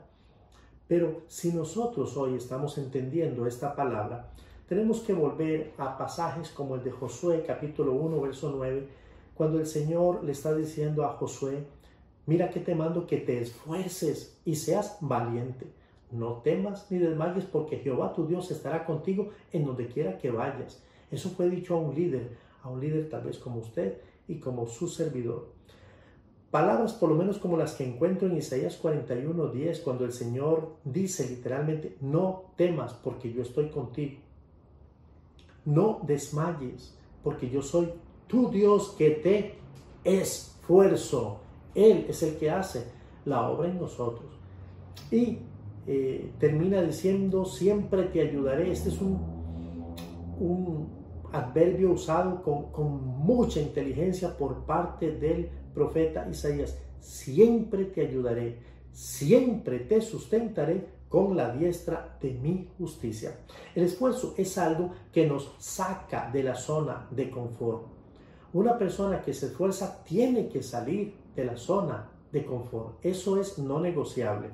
[0.87, 4.29] Pero si nosotros hoy estamos entendiendo esta palabra,
[4.67, 8.87] tenemos que volver a pasajes como el de Josué capítulo 1, verso 9,
[9.33, 11.65] cuando el Señor le está diciendo a Josué,
[12.25, 15.67] mira que te mando que te esfuerces y seas valiente.
[16.11, 20.83] No temas ni desmayes porque Jehová tu Dios estará contigo en donde quiera que vayas.
[21.11, 24.67] Eso fue dicho a un líder, a un líder tal vez como usted y como
[24.67, 25.51] su servidor.
[26.49, 30.75] Palabras por lo menos como las que encuentro en Isaías 41, 10, cuando el Señor
[30.83, 34.19] dice literalmente, no temas porque yo estoy contigo.
[35.65, 37.89] No desmayes porque yo soy
[38.27, 39.55] tu Dios que te
[40.03, 41.39] esfuerzo.
[41.73, 42.85] Él es el que hace
[43.25, 44.29] la obra en nosotros.
[45.09, 45.39] Y
[45.87, 48.71] eh, termina diciendo, siempre te ayudaré.
[48.71, 49.19] Este es un,
[50.39, 51.02] un
[51.33, 56.77] adverbio usado con, mucha inteligencia por parte del profeta Isaías.
[56.99, 58.59] Siempre te ayudaré,
[58.91, 63.35] siempre te sustentaré con la diestra de mi justicia.
[63.75, 67.87] El esfuerzo es algo que nos saca de la zona de confort.
[68.53, 73.03] Una persona que se esfuerza tiene que salir de la zona de confort.
[73.03, 74.49] Eso es no negociable.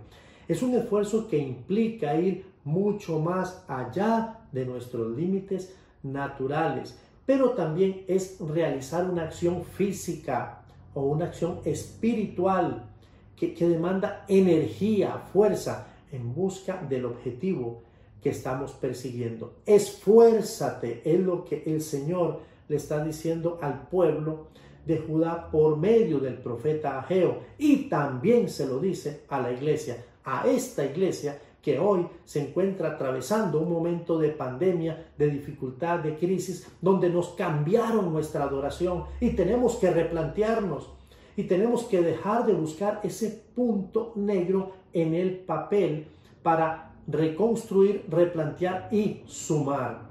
[0.48, 8.04] Es un esfuerzo que implica ir mucho más allá de nuestros límites naturales, pero también
[8.08, 10.62] es realizar una acción física
[10.94, 12.90] o una acción espiritual
[13.36, 17.84] que, que demanda energía, fuerza en busca del objetivo
[18.22, 19.56] que estamos persiguiendo.
[19.66, 24.48] Esfuérzate, es lo que el Señor le está diciendo al pueblo
[24.86, 30.04] de Judá por medio del profeta Ageo y también se lo dice a la iglesia,
[30.24, 36.18] a esta iglesia que hoy se encuentra atravesando un momento de pandemia, de dificultad, de
[36.18, 40.90] crisis, donde nos cambiaron nuestra adoración y tenemos que replantearnos
[41.36, 46.08] y tenemos que dejar de buscar ese punto negro en el papel
[46.44, 50.10] para reconstruir, replantear y sumar.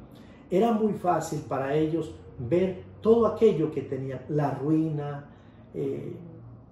[0.51, 5.31] Era muy fácil para ellos ver todo aquello que tenían, la ruina,
[5.75, 6.17] eh,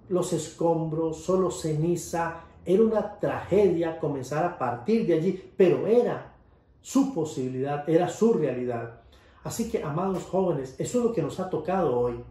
[0.09, 6.33] los escombros, solo ceniza, era una tragedia comenzar a partir de allí, pero era
[6.81, 8.99] su posibilidad, era su realidad.
[9.45, 12.21] Así que, amados jóvenes, eso es lo que nos ha tocado hoy.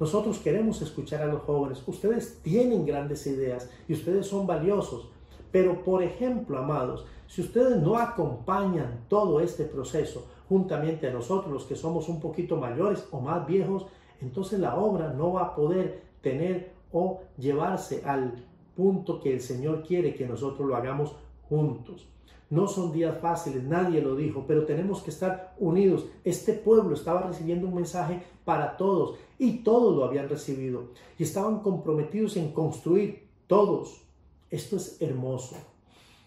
[0.00, 1.80] Nosotros queremos escuchar a los jóvenes.
[1.86, 5.08] Ustedes tienen grandes ideas y ustedes son valiosos.
[5.52, 11.66] Pero, por ejemplo, amados, si ustedes no acompañan todo este proceso juntamente a nosotros, los
[11.66, 13.86] que somos un poquito mayores o más viejos,
[14.20, 18.47] entonces la obra no va a poder tener o llevarse al
[18.78, 21.16] punto que el Señor quiere que nosotros lo hagamos
[21.48, 22.06] juntos.
[22.48, 26.06] No son días fáciles, nadie lo dijo, pero tenemos que estar unidos.
[26.22, 31.58] Este pueblo estaba recibiendo un mensaje para todos y todos lo habían recibido y estaban
[31.58, 34.00] comprometidos en construir todos.
[34.48, 35.56] Esto es hermoso.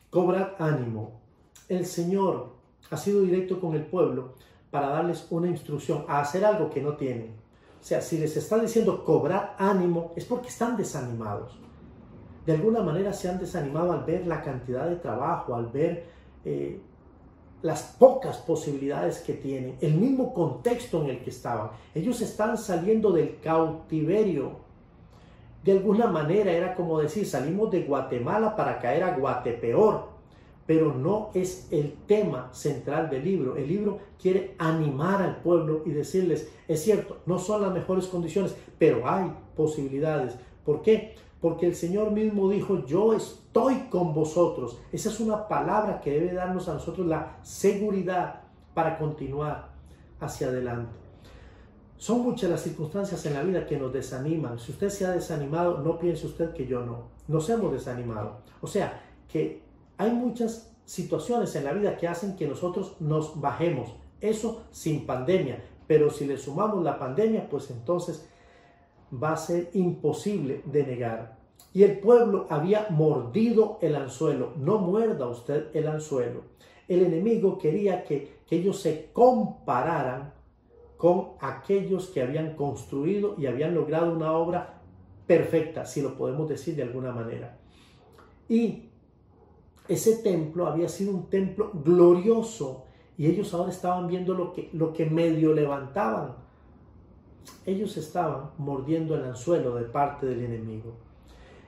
[0.10, 1.22] Cobrad ánimo.
[1.70, 2.50] El Señor
[2.90, 4.34] ha sido directo con el pueblo
[4.72, 7.32] para darles una instrucción a hacer algo que no tienen.
[7.80, 11.62] O sea, si les está diciendo cobrar ánimo, es porque están desanimados.
[12.46, 16.06] De alguna manera se han desanimado al ver la cantidad de trabajo, al ver
[16.44, 16.80] eh,
[17.62, 21.70] las pocas posibilidades que tienen, el mismo contexto en el que estaban.
[21.94, 24.72] Ellos están saliendo del cautiverio.
[25.64, 30.12] De alguna manera era como decir, salimos de Guatemala para caer a Guatepeor
[30.72, 33.58] pero no es el tema central del libro.
[33.58, 38.56] El libro quiere animar al pueblo y decirles, es cierto, no son las mejores condiciones,
[38.78, 40.38] pero hay posibilidades.
[40.64, 41.16] ¿Por qué?
[41.42, 44.80] Porque el Señor mismo dijo, yo estoy con vosotros.
[44.92, 48.42] Esa es una palabra que debe darnos a nosotros la seguridad
[48.76, 49.72] para continuar
[50.20, 51.02] hacia adelante.
[51.98, 54.60] Son muchas las circunstancias en la vida que nos desaniman.
[54.60, 57.10] Si usted se ha desanimado, no piense usted que yo no.
[57.28, 58.38] Nos hemos desanimado.
[58.62, 59.64] O sea, que
[59.98, 63.94] hay muchas situaciones en la vida que hacen que nosotros nos bajemos.
[64.20, 65.64] Eso sin pandemia.
[65.88, 68.28] Pero si le sumamos la pandemia, pues entonces
[69.12, 71.38] va a ser imposible de negar.
[71.74, 74.54] Y el pueblo había mordido el anzuelo.
[74.58, 76.42] No muerda usted el anzuelo.
[76.88, 80.34] El enemigo quería que, que ellos se compararan
[80.98, 84.82] con aquellos que habían construido y habían logrado una obra
[85.26, 87.58] perfecta, si lo podemos decir de alguna manera.
[88.50, 88.90] Y
[89.88, 92.86] ese templo había sido un templo glorioso
[93.18, 96.36] y ellos ahora estaban viendo lo que, lo que medio levantaban.
[97.66, 100.94] Ellos estaban mordiendo el anzuelo de parte del enemigo.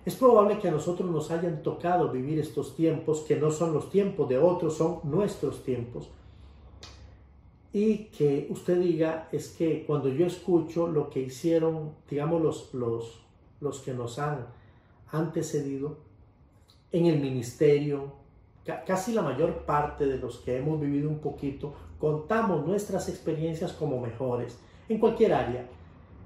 [0.06, 3.90] Es probable que a nosotros nos hayan tocado vivir estos tiempos que no son los
[3.90, 6.10] tiempos de otros, son nuestros tiempos.
[7.72, 13.22] Y que usted diga, es que cuando yo escucho lo que hicieron, digamos, los, los,
[13.62, 14.46] los que nos han
[15.12, 15.98] antecedido,
[16.92, 18.14] en el ministerio,
[18.86, 24.00] casi la mayor parte de los que hemos vivido un poquito, contamos nuestras experiencias como
[24.00, 24.60] mejores,
[24.94, 25.66] en cualquier área.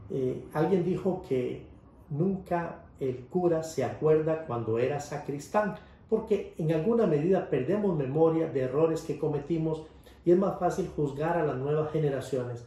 [0.09, 1.63] Eh, alguien dijo que
[2.09, 5.75] nunca el cura se acuerda cuando era sacristán,
[6.09, 9.83] porque en alguna medida perdemos memoria de errores que cometimos
[10.23, 12.65] y es más fácil juzgar a las nuevas generaciones.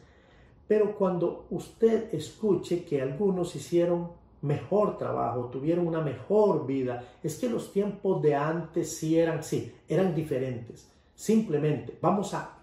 [0.69, 7.05] Pero cuando usted escuche que algunos hicieron mejor trabajo, tuvieron una mejor vida.
[7.23, 10.89] Es que los tiempos de antes sí eran, sí, eran diferentes.
[11.15, 12.59] Simplemente, vamos a,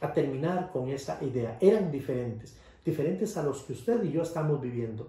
[0.00, 1.56] a terminar con esa idea.
[1.60, 5.08] Eran diferentes, diferentes a los que usted y yo estamos viviendo.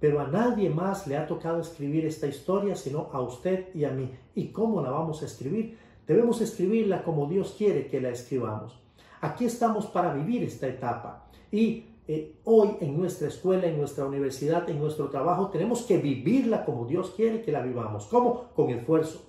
[0.00, 3.90] Pero a nadie más le ha tocado escribir esta historia sino a usted y a
[3.90, 4.10] mí.
[4.34, 5.78] ¿Y cómo la vamos a escribir?
[6.06, 8.78] Debemos escribirla como Dios quiere que la escribamos.
[9.20, 14.68] Aquí estamos para vivir esta etapa y eh, hoy en nuestra escuela, en nuestra universidad,
[14.70, 18.06] en nuestro trabajo, tenemos que vivirla como Dios quiere que la vivamos.
[18.06, 18.50] ¿Cómo?
[18.54, 19.24] Con esfuerzo,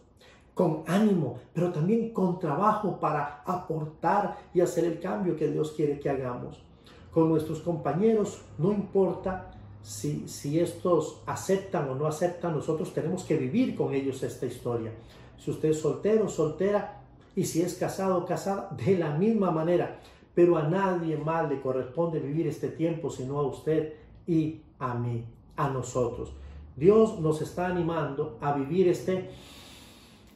[0.54, 6.00] con ánimo, pero también con trabajo para aportar y hacer el cambio que Dios quiere
[6.00, 6.67] que hagamos.
[7.12, 13.38] Con nuestros compañeros, no importa si, si estos aceptan o no aceptan, nosotros tenemos que
[13.38, 14.92] vivir con ellos esta historia.
[15.38, 17.02] Si usted es soltero, soltera,
[17.36, 20.00] y si es casado o casada, de la misma manera
[20.38, 23.94] pero a nadie más le corresponde vivir este tiempo sino a usted
[24.28, 26.32] y a mí, a nosotros.
[26.76, 29.32] Dios nos está animando a vivir este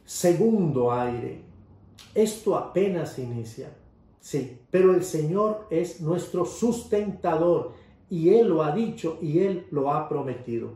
[0.04, 1.42] segundo aire.
[2.16, 3.72] Esto apenas inicia,
[4.22, 7.72] sí, pero el Señor es nuestro sustentador
[8.08, 10.70] y Él lo ha dicho y Él lo ha prometido.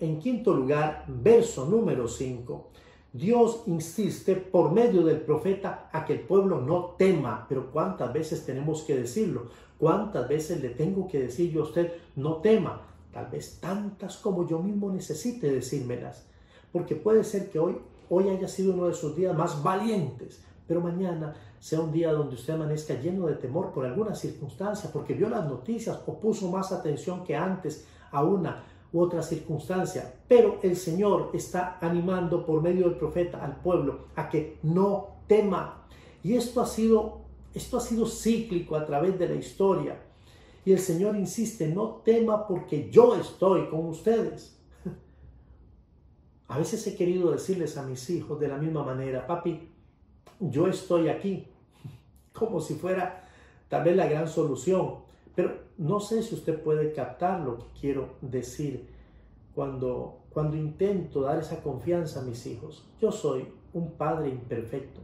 [0.00, 2.68] En quinto lugar, verso número 5.
[3.12, 8.44] Dios insiste por medio del profeta a que el pueblo no tema, pero ¿cuántas veces
[8.44, 9.46] tenemos que decirlo?
[9.78, 12.82] ¿Cuántas veces le tengo que decir yo a usted no tema?
[13.12, 16.26] Tal vez tantas como yo mismo necesite decírmelas,
[16.72, 17.78] porque puede ser que hoy,
[18.10, 22.36] hoy haya sido uno de sus días más valientes, pero mañana sea un día donde
[22.36, 26.70] usted amanezca lleno de temor por alguna circunstancia, porque vio las noticias o puso más
[26.70, 32.84] atención que antes a una u otra circunstancia, pero el Señor está animando por medio
[32.84, 35.86] del profeta al pueblo a que no tema.
[36.22, 40.00] Y esto ha sido esto ha sido cíclico a través de la historia.
[40.64, 44.58] Y el Señor insiste, no tema porque yo estoy con ustedes.
[46.48, 49.72] A veces he querido decirles a mis hijos de la misma manera, papi,
[50.40, 51.46] yo estoy aquí,
[52.32, 53.24] como si fuera
[53.68, 54.96] tal vez la gran solución.
[55.34, 58.88] Pero no sé si usted puede captar lo que quiero decir
[59.54, 62.84] cuando, cuando intento dar esa confianza a mis hijos.
[63.00, 65.00] Yo soy un padre imperfecto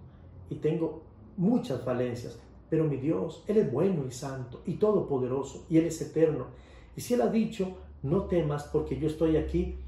[0.50, 1.02] y tengo
[1.36, 6.00] muchas falencias, pero mi Dios, Él es bueno y santo y todopoderoso y Él es
[6.00, 6.46] eterno.
[6.96, 9.78] Y si Él ha dicho, no temas porque yo estoy aquí,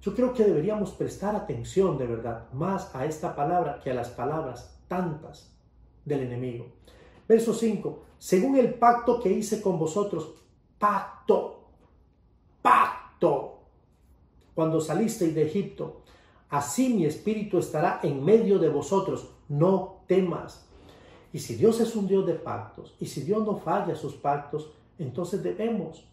[0.00, 4.08] yo creo que deberíamos prestar atención de verdad más a esta palabra que a las
[4.08, 5.50] palabras tantas
[6.04, 6.66] del enemigo.
[7.26, 10.34] Verso 5, según el pacto que hice con vosotros,
[10.78, 11.68] pacto,
[12.60, 13.60] pacto,
[14.54, 16.02] cuando salisteis de Egipto,
[16.50, 20.68] así mi espíritu estará en medio de vosotros, no temas.
[21.32, 24.72] Y si Dios es un Dios de pactos, y si Dios no falla sus pactos,
[24.98, 26.04] entonces debemos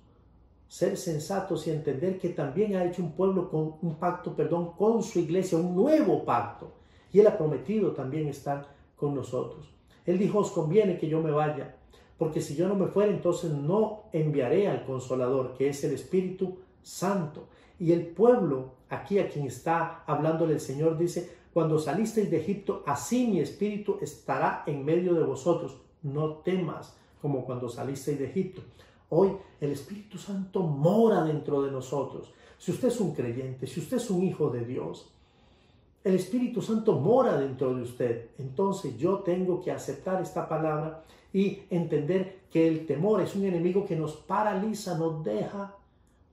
[0.70, 5.04] ser sensatos y entender que también ha hecho un pueblo con un pacto, perdón, con
[5.04, 6.79] su iglesia, un nuevo pacto.
[7.12, 9.70] Y Él ha prometido también estar con nosotros.
[10.06, 11.76] Él dijo, os conviene que yo me vaya,
[12.18, 16.58] porque si yo no me fuera, entonces no enviaré al consolador, que es el Espíritu
[16.82, 17.48] Santo.
[17.80, 22.84] Y el pueblo, aquí a quien está hablándole el Señor, dice, cuando salisteis de Egipto,
[22.86, 25.78] así mi espíritu estará en medio de vosotros.
[26.04, 28.62] No temas como cuando salisteis de Egipto.
[29.10, 32.32] Hoy el Espíritu Santo mora dentro de nosotros.
[32.58, 35.12] Si usted es un creyente, si usted es un hijo de Dios,
[36.04, 38.30] el Espíritu Santo mora dentro de usted.
[38.38, 43.86] Entonces yo tengo que aceptar esta palabra y entender que el temor es un enemigo
[43.86, 45.76] que nos paraliza, nos deja,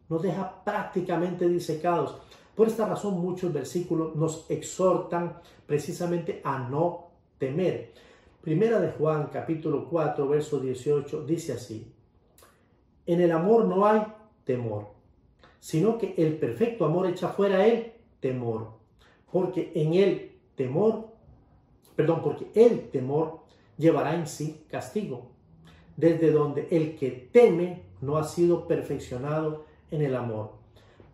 [0.09, 2.17] nos deja prácticamente disecados.
[2.55, 7.93] Por esta razón muchos versículos nos exhortan precisamente a no temer.
[8.41, 11.93] Primera de Juan capítulo 4 verso 18 dice así,
[13.05, 14.03] en el amor no hay
[14.45, 14.87] temor,
[15.61, 18.76] sino que el perfecto amor echa fuera el temor
[19.31, 21.09] porque en el temor,
[21.95, 23.41] perdón, porque el temor
[23.77, 25.29] llevará en sí castigo,
[25.97, 30.53] desde donde el que teme no ha sido perfeccionado en el amor.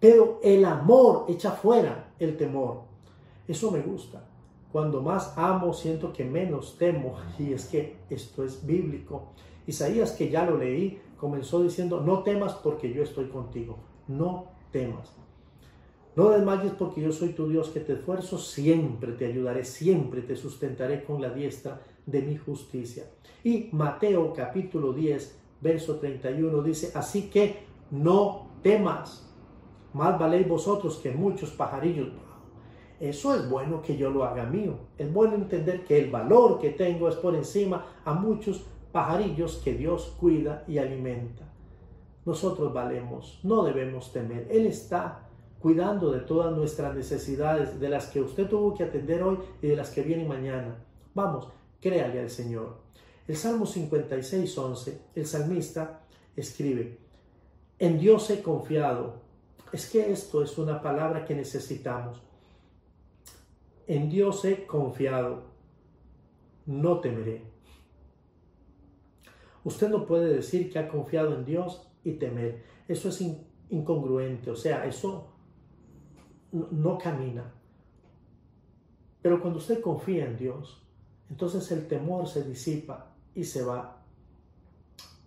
[0.00, 2.82] Pero el amor echa fuera el temor.
[3.46, 4.24] Eso me gusta.
[4.72, 7.16] Cuando más amo, siento que menos temo.
[7.38, 9.28] Y es que esto es bíblico.
[9.66, 13.76] Isaías, que ya lo leí, comenzó diciendo, no temas porque yo estoy contigo.
[14.08, 15.12] No temas.
[16.14, 20.36] No desmayes porque yo soy tu Dios que te esfuerzo, siempre te ayudaré, siempre te
[20.36, 23.04] sustentaré con la diestra de mi justicia.
[23.42, 29.32] Y Mateo capítulo 10, verso 31 dice, así que no temas,
[29.94, 32.08] más valéis vosotros que muchos pajarillos.
[33.00, 34.74] Eso es bueno que yo lo haga mío.
[34.98, 39.74] Es bueno entender que el valor que tengo es por encima a muchos pajarillos que
[39.74, 41.52] Dios cuida y alimenta.
[42.24, 44.46] Nosotros valemos, no debemos temer.
[44.50, 45.31] Él está
[45.62, 49.76] cuidando de todas nuestras necesidades, de las que usted tuvo que atender hoy y de
[49.76, 50.76] las que vienen mañana.
[51.14, 51.48] Vamos,
[51.80, 52.78] créale al Señor.
[53.28, 56.00] El Salmo 56, 11, el salmista
[56.34, 56.98] escribe,
[57.78, 59.22] en Dios he confiado.
[59.72, 62.20] Es que esto es una palabra que necesitamos.
[63.86, 65.44] En Dios he confiado.
[66.66, 67.42] No temeré.
[69.64, 72.62] Usted no puede decir que ha confiado en Dios y temer.
[72.88, 73.24] Eso es
[73.70, 74.50] incongruente.
[74.50, 75.31] O sea, eso
[76.52, 77.52] no camina.
[79.22, 80.82] Pero cuando usted confía en Dios,
[81.30, 84.02] entonces el temor se disipa y se va.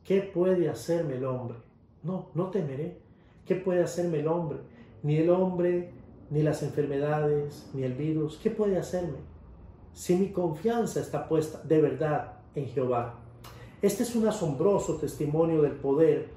[0.03, 1.57] ¿Qué puede hacerme el hombre?
[2.03, 3.01] No, no temeré.
[3.45, 4.59] ¿Qué puede hacerme el hombre?
[5.01, 5.91] Ni el hombre,
[6.29, 8.37] ni las enfermedades, ni el virus.
[8.37, 9.17] ¿Qué puede hacerme?
[9.93, 13.19] Si mi confianza está puesta de verdad en Jehová.
[13.81, 16.29] Este es un asombroso testimonio del poder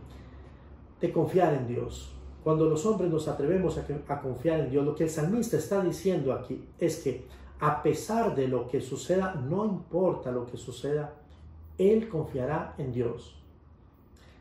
[1.00, 2.14] de confiar en Dios.
[2.48, 6.32] Cuando los hombres nos atrevemos a, confiar en Dios, lo que el salmista está diciendo
[6.32, 7.26] aquí es que
[7.60, 11.12] a pesar de lo que suceda, no importa lo que suceda,
[11.76, 13.36] Él confiará en Dios.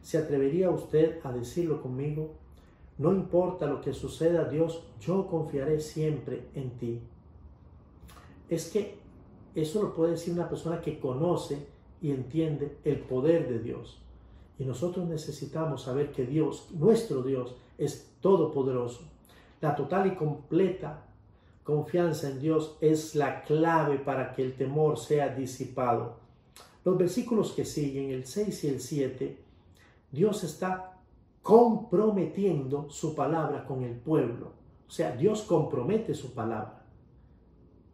[0.01, 2.31] ¿Se atrevería usted a decirlo conmigo?
[2.97, 7.01] No importa lo que suceda, Dios, yo confiaré siempre en ti.
[8.47, 8.99] Es que
[9.53, 11.67] eso lo puede decir una persona que conoce
[12.01, 13.99] y entiende el poder de Dios.
[14.57, 19.01] Y nosotros necesitamos saber que Dios, nuestro Dios, es todopoderoso.
[19.61, 21.03] La total y completa
[21.63, 26.17] confianza en Dios es la clave para que el temor sea disipado.
[26.85, 29.37] Los versículos que siguen, el 6 y el 7,
[30.11, 30.97] Dios está
[31.41, 34.53] comprometiendo su palabra con el pueblo.
[34.87, 36.77] O sea, Dios compromete su palabra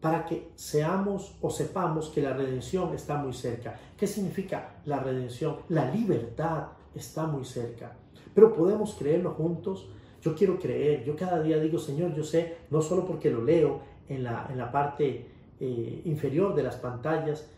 [0.03, 3.79] para que seamos o sepamos que la redención está muy cerca.
[3.97, 5.59] ¿Qué significa la redención?
[5.69, 7.95] La libertad está muy cerca.
[8.33, 9.89] Pero podemos creerlo juntos.
[10.21, 11.03] Yo quiero creer.
[11.03, 14.57] Yo cada día digo, Señor, yo sé, no solo porque lo leo en la, en
[14.57, 15.27] la parte
[15.59, 17.49] eh, inferior de las pantallas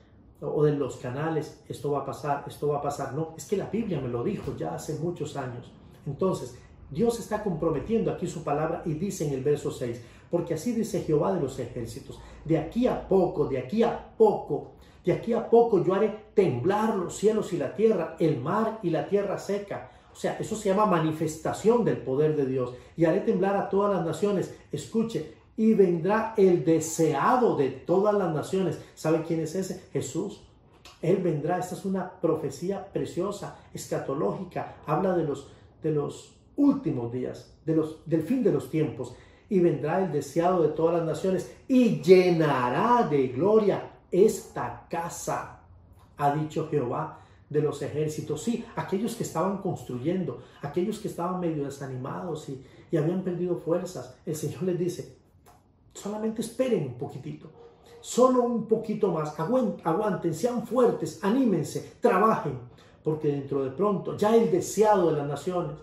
[0.42, 3.14] o de los canales, esto va a pasar, esto va a pasar.
[3.14, 5.72] No, es que la Biblia me lo dijo ya hace muchos años.
[6.06, 6.58] Entonces,
[6.90, 11.02] Dios está comprometiendo aquí su palabra y dice en el verso 6, porque así dice
[11.02, 14.72] Jehová de los ejércitos, de aquí a poco, de aquí a poco,
[15.06, 18.90] De aquí a poco yo haré temblar los cielos y la tierra, el mar y
[18.90, 19.92] la tierra seca.
[20.16, 22.74] O sea, eso se llama manifestación del poder de Dios.
[22.96, 24.56] Y haré temblar a todas las naciones.
[24.72, 28.80] Escuche, y vendrá el deseado de todas las naciones.
[28.96, 29.90] ¿Sabe quién es ese?
[29.92, 30.42] Jesús.
[31.02, 31.60] Él vendrá.
[31.60, 34.78] Esta es una profecía preciosa, escatológica.
[34.86, 35.50] Habla de los,
[35.84, 39.14] de los últimos días, de los, del fin de los tiempos.
[39.50, 45.60] Y vendrá el deseado de todas las naciones y llenará de gloria esta casa,
[46.16, 48.44] ha dicho Jehová de los ejércitos.
[48.44, 54.18] Sí, aquellos que estaban construyendo, aquellos que estaban medio desanimados y, y habían perdido fuerzas,
[54.26, 55.18] el Señor les dice,
[55.94, 57.50] solamente esperen un poquitito,
[58.02, 62.60] solo un poquito más, aguanten, sean fuertes, anímense, trabajen,
[63.04, 65.78] porque dentro de pronto ya el deseado de las naciones,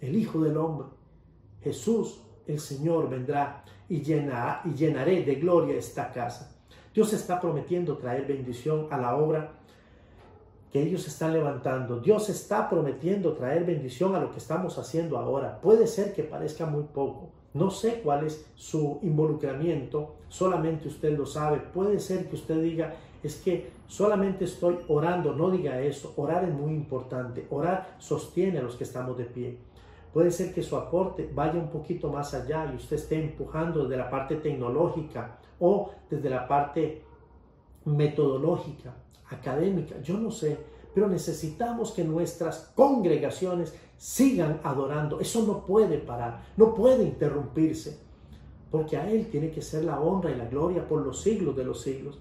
[0.00, 0.88] el Hijo del Hombre,
[1.62, 6.56] Jesús, el Señor, vendrá y, llenará, y llenaré de gloria esta casa.
[6.94, 9.59] Dios está prometiendo traer bendición a la obra
[10.72, 12.00] que ellos están levantando.
[12.00, 15.60] Dios está prometiendo traer bendición a lo que estamos haciendo ahora.
[15.60, 17.30] Puede ser que parezca muy poco.
[17.52, 21.58] No sé cuál es su involucramiento, solamente usted lo sabe.
[21.58, 26.12] Puede ser que usted diga, es que solamente estoy orando, no diga eso.
[26.16, 27.46] Orar es muy importante.
[27.50, 29.58] Orar sostiene a los que estamos de pie.
[30.12, 33.96] Puede ser que su aporte vaya un poquito más allá y usted esté empujando desde
[33.96, 37.02] la parte tecnológica o desde la parte
[37.84, 38.94] metodológica,
[39.30, 40.58] académica, yo no sé,
[40.94, 45.20] pero necesitamos que nuestras congregaciones sigan adorando.
[45.20, 47.98] Eso no puede parar, no puede interrumpirse,
[48.70, 51.64] porque a Él tiene que ser la honra y la gloria por los siglos de
[51.64, 52.18] los siglos.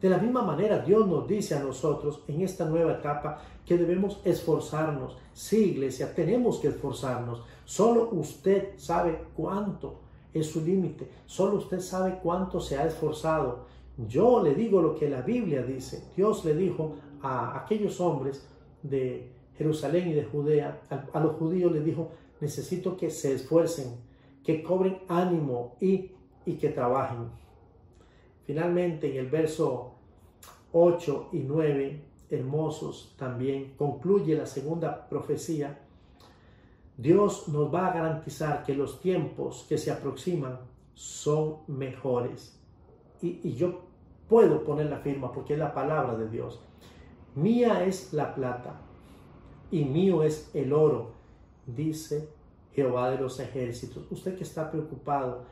[0.00, 4.20] De la misma manera, Dios nos dice a nosotros en esta nueva etapa que debemos
[4.24, 5.16] esforzarnos.
[5.32, 7.42] Sí, iglesia, tenemos que esforzarnos.
[7.64, 10.00] Solo usted sabe cuánto
[10.32, 11.10] es su límite.
[11.24, 13.66] Solo usted sabe cuánto se ha esforzado.
[13.96, 16.10] Yo le digo lo que la Biblia dice.
[16.16, 18.48] Dios le dijo a aquellos hombres
[18.82, 23.96] de Jerusalén y de Judea, a, los judíos le dijo, necesito que se esfuercen,
[24.44, 26.12] que cobren ánimo y,
[26.44, 27.30] y que trabajen.
[28.44, 29.94] Finalmente, en el verso
[30.72, 35.80] 8 y 9, hermosos también, concluye la segunda profecía
[36.96, 40.58] Dios nos va a garantizar que los tiempos que se aproximan
[40.94, 42.58] son mejores.
[43.20, 43.85] Y, yo
[44.28, 46.60] puedo poner la firma porque es la palabra de Dios.
[47.34, 48.80] Mía es la plata
[49.70, 51.12] y mío es el oro,
[51.66, 52.28] dice
[52.72, 54.10] Jehová de los ejércitos.
[54.10, 55.44] Usted que está preocupado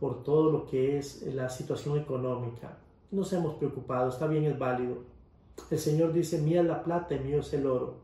[0.00, 2.78] por todo lo que es la situación económica,
[3.10, 4.98] no hemos preocupado, está bien, es válido.
[5.70, 7.96] El Señor dice, mía es la plata y mío es el oro,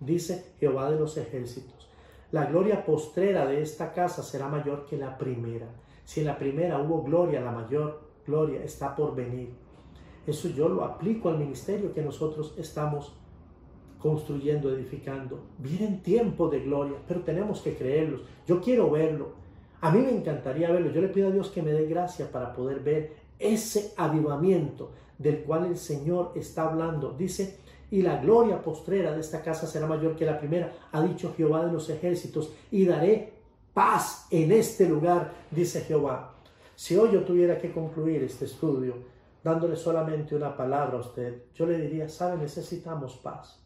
[0.00, 1.88] dice Jehová de los ejércitos.
[2.32, 5.66] La gloria postrera de esta casa será mayor que la primera.
[6.04, 9.50] Si en la primera hubo gloria, la mayor gloria está por venir.
[10.26, 13.14] Eso yo lo aplico al ministerio que nosotros estamos
[13.98, 15.40] construyendo, edificando.
[15.58, 18.20] Vienen tiempos de gloria, pero tenemos que creerlos.
[18.46, 19.30] Yo quiero verlo.
[19.80, 20.92] A mí me encantaría verlo.
[20.92, 25.42] Yo le pido a Dios que me dé gracia para poder ver ese avivamiento del
[25.44, 27.12] cual el Señor está hablando.
[27.12, 27.58] Dice
[27.90, 31.64] y la gloria postrera de esta casa será mayor que la primera, ha dicho Jehová
[31.64, 33.32] de los ejércitos, y daré
[33.72, 36.34] paz en este lugar, dice Jehová.
[36.78, 38.94] Si hoy yo tuviera que concluir este estudio
[39.42, 43.58] dándole solamente una palabra a usted, yo le diría, sabe, necesitamos paz.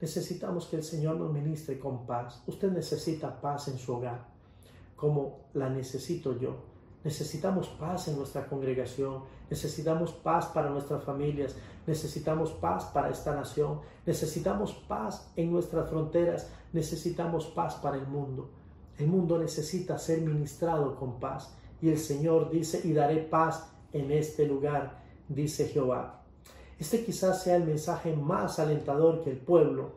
[0.00, 2.40] Necesitamos que el Señor nos ministre con paz.
[2.46, 4.28] Usted necesita paz en su hogar,
[4.94, 6.54] como la necesito yo.
[7.02, 13.80] Necesitamos paz en nuestra congregación, necesitamos paz para nuestras familias, necesitamos paz para esta nación,
[14.06, 18.50] necesitamos paz en nuestras fronteras, necesitamos paz para el mundo.
[18.98, 21.52] El mundo necesita ser ministrado con paz.
[21.80, 26.22] Y el Señor dice, y daré paz en este lugar, dice Jehová.
[26.78, 29.92] Este quizás sea el mensaje más alentador que el pueblo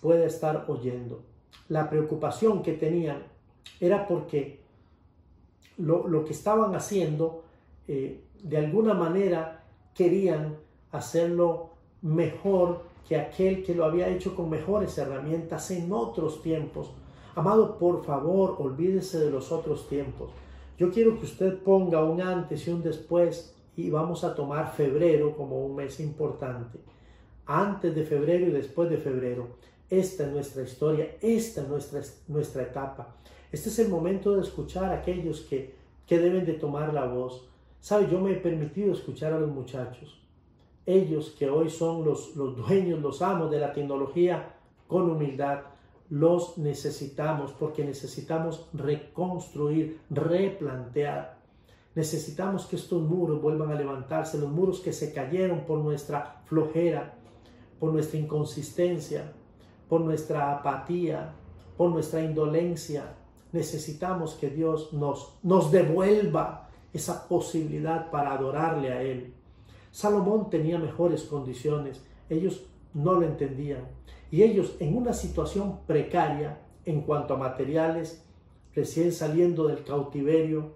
[0.00, 1.22] puede estar oyendo.
[1.68, 3.24] La preocupación que tenían
[3.80, 4.60] era porque
[5.78, 7.42] lo, que estaban haciendo,
[7.88, 10.56] eh, de alguna manera querían
[10.92, 11.70] hacerlo
[12.02, 16.92] mejor que aquel que lo había hecho con mejores herramientas en otros tiempos.
[17.34, 20.30] Amado, por favor, olvídese de los otros tiempos.
[20.76, 25.36] Yo quiero que usted ponga un antes y un después y vamos a tomar febrero
[25.36, 26.78] como un mes importante.
[27.46, 29.56] Antes de febrero y después de febrero.
[29.90, 33.14] Esta es nuestra historia, esta es nuestra, nuestra etapa.
[33.52, 35.74] Este es el momento de escuchar a aquellos que,
[36.06, 37.48] que deben de tomar la voz.
[37.80, 40.20] Sabe, yo me he permitido escuchar a los muchachos.
[40.86, 44.54] Ellos que hoy son los, los dueños, los amos de la tecnología,
[44.88, 45.60] con humildad,
[46.10, 51.38] los necesitamos porque necesitamos reconstruir, replantear.
[51.94, 57.14] Necesitamos que estos muros vuelvan a levantarse, los muros que se cayeron por nuestra flojera,
[57.78, 59.32] por nuestra inconsistencia,
[59.88, 61.32] por nuestra apatía,
[61.76, 63.14] por nuestra indolencia.
[63.52, 69.32] Necesitamos que Dios nos, nos devuelva esa posibilidad para adorarle a Él.
[69.90, 73.86] Salomón tenía mejores condiciones, ellos no lo entendían.
[74.34, 78.20] Y ellos en una situación precaria en cuanto a materiales,
[78.74, 80.72] recién saliendo del cautiverio,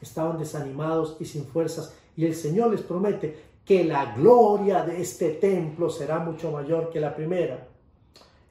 [0.00, 1.92] estaban desanimados y sin fuerzas.
[2.16, 7.00] Y el Señor les promete que la gloria de este templo será mucho mayor que
[7.00, 7.66] la primera.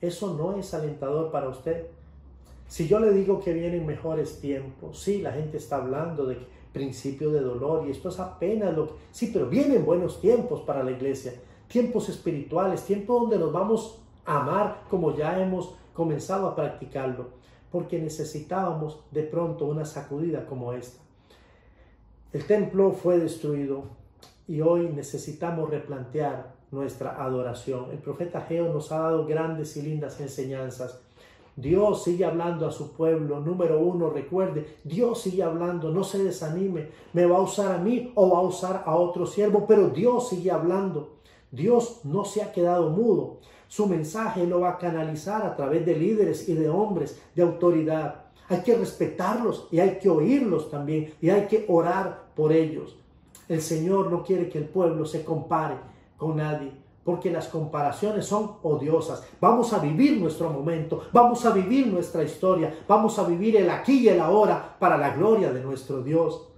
[0.01, 1.85] Eso no es alentador para usted.
[2.67, 6.37] Si yo le digo que vienen mejores tiempos, sí, la gente está hablando de
[6.73, 8.93] principio de dolor y esto es apenas lo que...
[9.13, 11.33] Sí, pero vienen buenos tiempos para la iglesia,
[11.69, 13.99] tiempos espirituales, tiempos donde nos vamos
[14.37, 17.27] amar como ya hemos comenzado a practicarlo,
[17.71, 21.01] porque necesitábamos de pronto una sacudida como esta.
[22.31, 23.83] El templo fue destruido
[24.47, 27.87] y hoy necesitamos replantear nuestra adoración.
[27.91, 31.01] El profeta Geo nos ha dado grandes y lindas enseñanzas
[31.61, 33.41] Dios sigue hablando a su pueblo.
[33.41, 36.87] Número uno, recuerde, Dios sigue hablando, no se desanime.
[37.11, 40.29] Me va a usar a mí o va a usar a otro siervo, pero Dios
[40.29, 41.17] sigue hablando.
[41.51, 43.39] Dios no se ha quedado mudo.
[43.69, 48.25] Su mensaje lo va a canalizar a través de líderes y de hombres de autoridad.
[48.47, 52.97] Hay que respetarlos y hay que oírlos también y hay que orar por ellos.
[53.47, 55.75] El Señor no quiere que el pueblo se compare
[56.17, 56.71] con nadie
[57.03, 59.23] porque las comparaciones son odiosas.
[59.39, 63.99] Vamos a vivir nuestro momento, vamos a vivir nuestra historia, vamos a vivir el aquí
[63.99, 66.48] y el ahora para la gloria de nuestro Dios.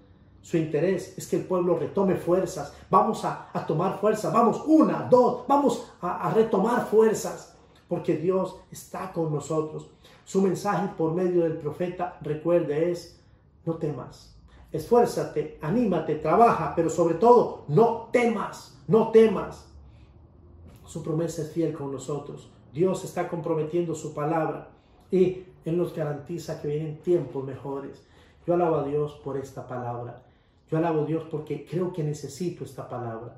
[0.41, 5.45] Su interés es que el pueblo retome fuerzas, vamos a, tomar fuerzas, vamos una, dos,
[5.47, 7.55] vamos a, a retomar fuerzas,
[7.87, 9.89] porque Dios está con nosotros.
[10.23, 13.21] Su mensaje por medio del profeta, recuerde, es,
[13.65, 14.35] no temas,
[14.71, 19.67] esfuérzate, anímate, trabaja, pero sobre todo, no temas, no temas.
[20.85, 22.49] Su promesa es fiel con nosotros.
[22.73, 24.69] Dios está comprometiendo su palabra
[25.09, 28.01] y Él nos garantiza que vienen tiempos mejores.
[28.47, 30.23] Yo alabo a Dios por esta palabra.
[30.71, 33.37] Yo alabo a Dios porque creo que necesito esta palabra.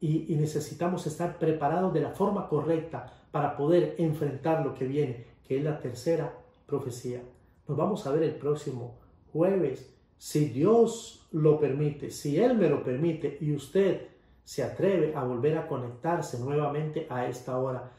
[0.00, 5.26] Y, y, necesitamos estar preparados de la forma correcta para poder enfrentar lo que viene,
[5.46, 6.32] que es la tercera
[6.66, 7.20] profecía.
[7.68, 8.98] Nos vamos a ver el próximo
[9.30, 14.08] jueves, si Dios lo permite, si Él me lo permite y usted
[14.42, 17.92] se atreve a volver a conectarse nuevamente a esta hora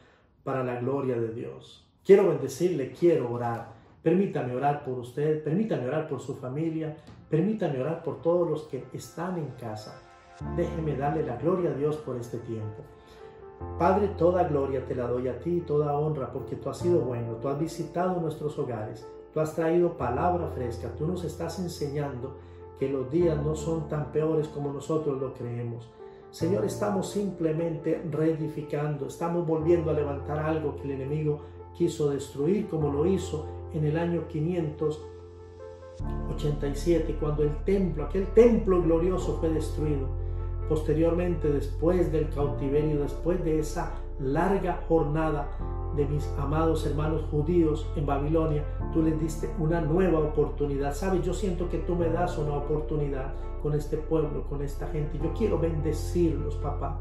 [0.44, 1.86] para la gloria de Dios.
[2.04, 3.72] Quiero bendecirle, quiero orar.
[4.02, 6.96] Permítame orar por usted, permítame orar por su familia,
[7.32, 10.02] permítame orar por todos los que están en casa.
[10.54, 12.82] Déjeme darle la gloria a Dios por este tiempo.
[13.78, 17.36] Padre, toda gloria te la doy a ti, toda honra, porque tú has sido bueno,
[17.36, 22.36] tú has visitado nuestros hogares, tú has traído palabra fresca, tú nos estás enseñando
[22.78, 25.90] que los días no son tan peores como nosotros lo creemos.
[26.30, 31.40] Señor, estamos simplemente reedificando, estamos volviendo a levantar algo que el enemigo
[31.72, 34.28] quiso destruir, como lo hizo en el año
[35.98, 40.08] 587, cuando el templo, aquel templo glorioso fue destruido.
[40.68, 45.48] Posteriormente, después del cautiverio, después de esa larga jornada
[45.96, 50.94] de mis amados hermanos judíos en Babilonia, tú les diste una nueva oportunidad.
[50.94, 55.18] Sabes, yo siento que tú me das una oportunidad con este pueblo, con esta gente.
[55.22, 56.98] Yo quiero bendecirlos, papá.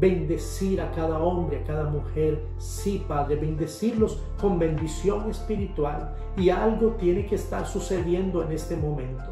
[0.00, 2.42] Bendecir a cada hombre, a cada mujer.
[2.58, 6.14] Sí, Padre, bendecirlos con bendición espiritual.
[6.36, 9.24] Y algo tiene que estar sucediendo en este momento.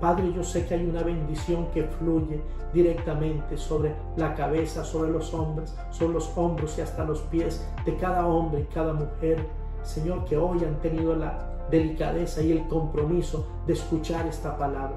[0.00, 2.40] Padre, yo sé que hay una bendición que fluye
[2.72, 7.96] directamente sobre la cabeza, sobre los hombres, sobre los hombros y hasta los pies de
[7.96, 9.44] cada hombre y cada mujer.
[9.82, 14.96] Señor, que hoy han tenido la delicadeza y el compromiso de escuchar esta palabra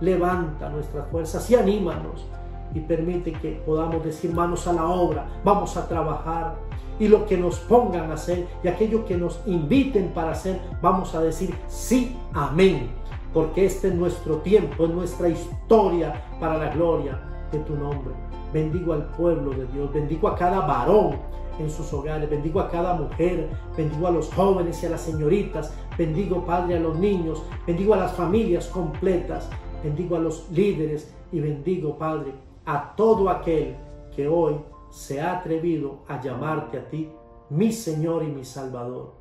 [0.00, 2.26] levanta nuestras fuerzas y anímanos
[2.74, 6.56] y permite que podamos decir manos a la obra, vamos a trabajar
[6.98, 11.14] y lo que nos pongan a hacer y aquello que nos inviten para hacer, vamos
[11.14, 12.90] a decir sí, amén,
[13.32, 17.20] porque este es nuestro tiempo, es nuestra historia para la gloria
[17.50, 18.14] de tu nombre.
[18.52, 21.16] Bendigo al pueblo de Dios, bendigo a cada varón
[21.58, 25.72] en sus hogares, bendigo a cada mujer, bendigo a los jóvenes y a las señoritas,
[25.96, 29.48] bendigo Padre a los niños, bendigo a las familias completas
[29.84, 32.32] bendigo a los líderes y bendigo, Padre,
[32.66, 33.76] a todo aquel
[34.14, 34.56] que hoy
[34.90, 37.10] se ha atrevido a llamarte a ti,
[37.50, 39.14] mi Señor y mi Salvador.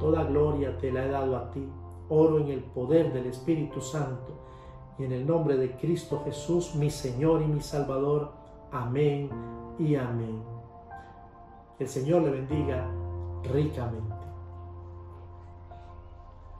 [0.00, 1.68] Toda gloria te la he dado a ti.
[2.08, 4.32] Oro en el poder del Espíritu Santo
[4.98, 8.32] y en el nombre de Cristo Jesús, mi Señor y mi Salvador.
[8.70, 9.30] Amén
[9.78, 10.42] y amén.
[11.78, 12.86] Que el Señor le bendiga
[13.44, 14.11] ricamente.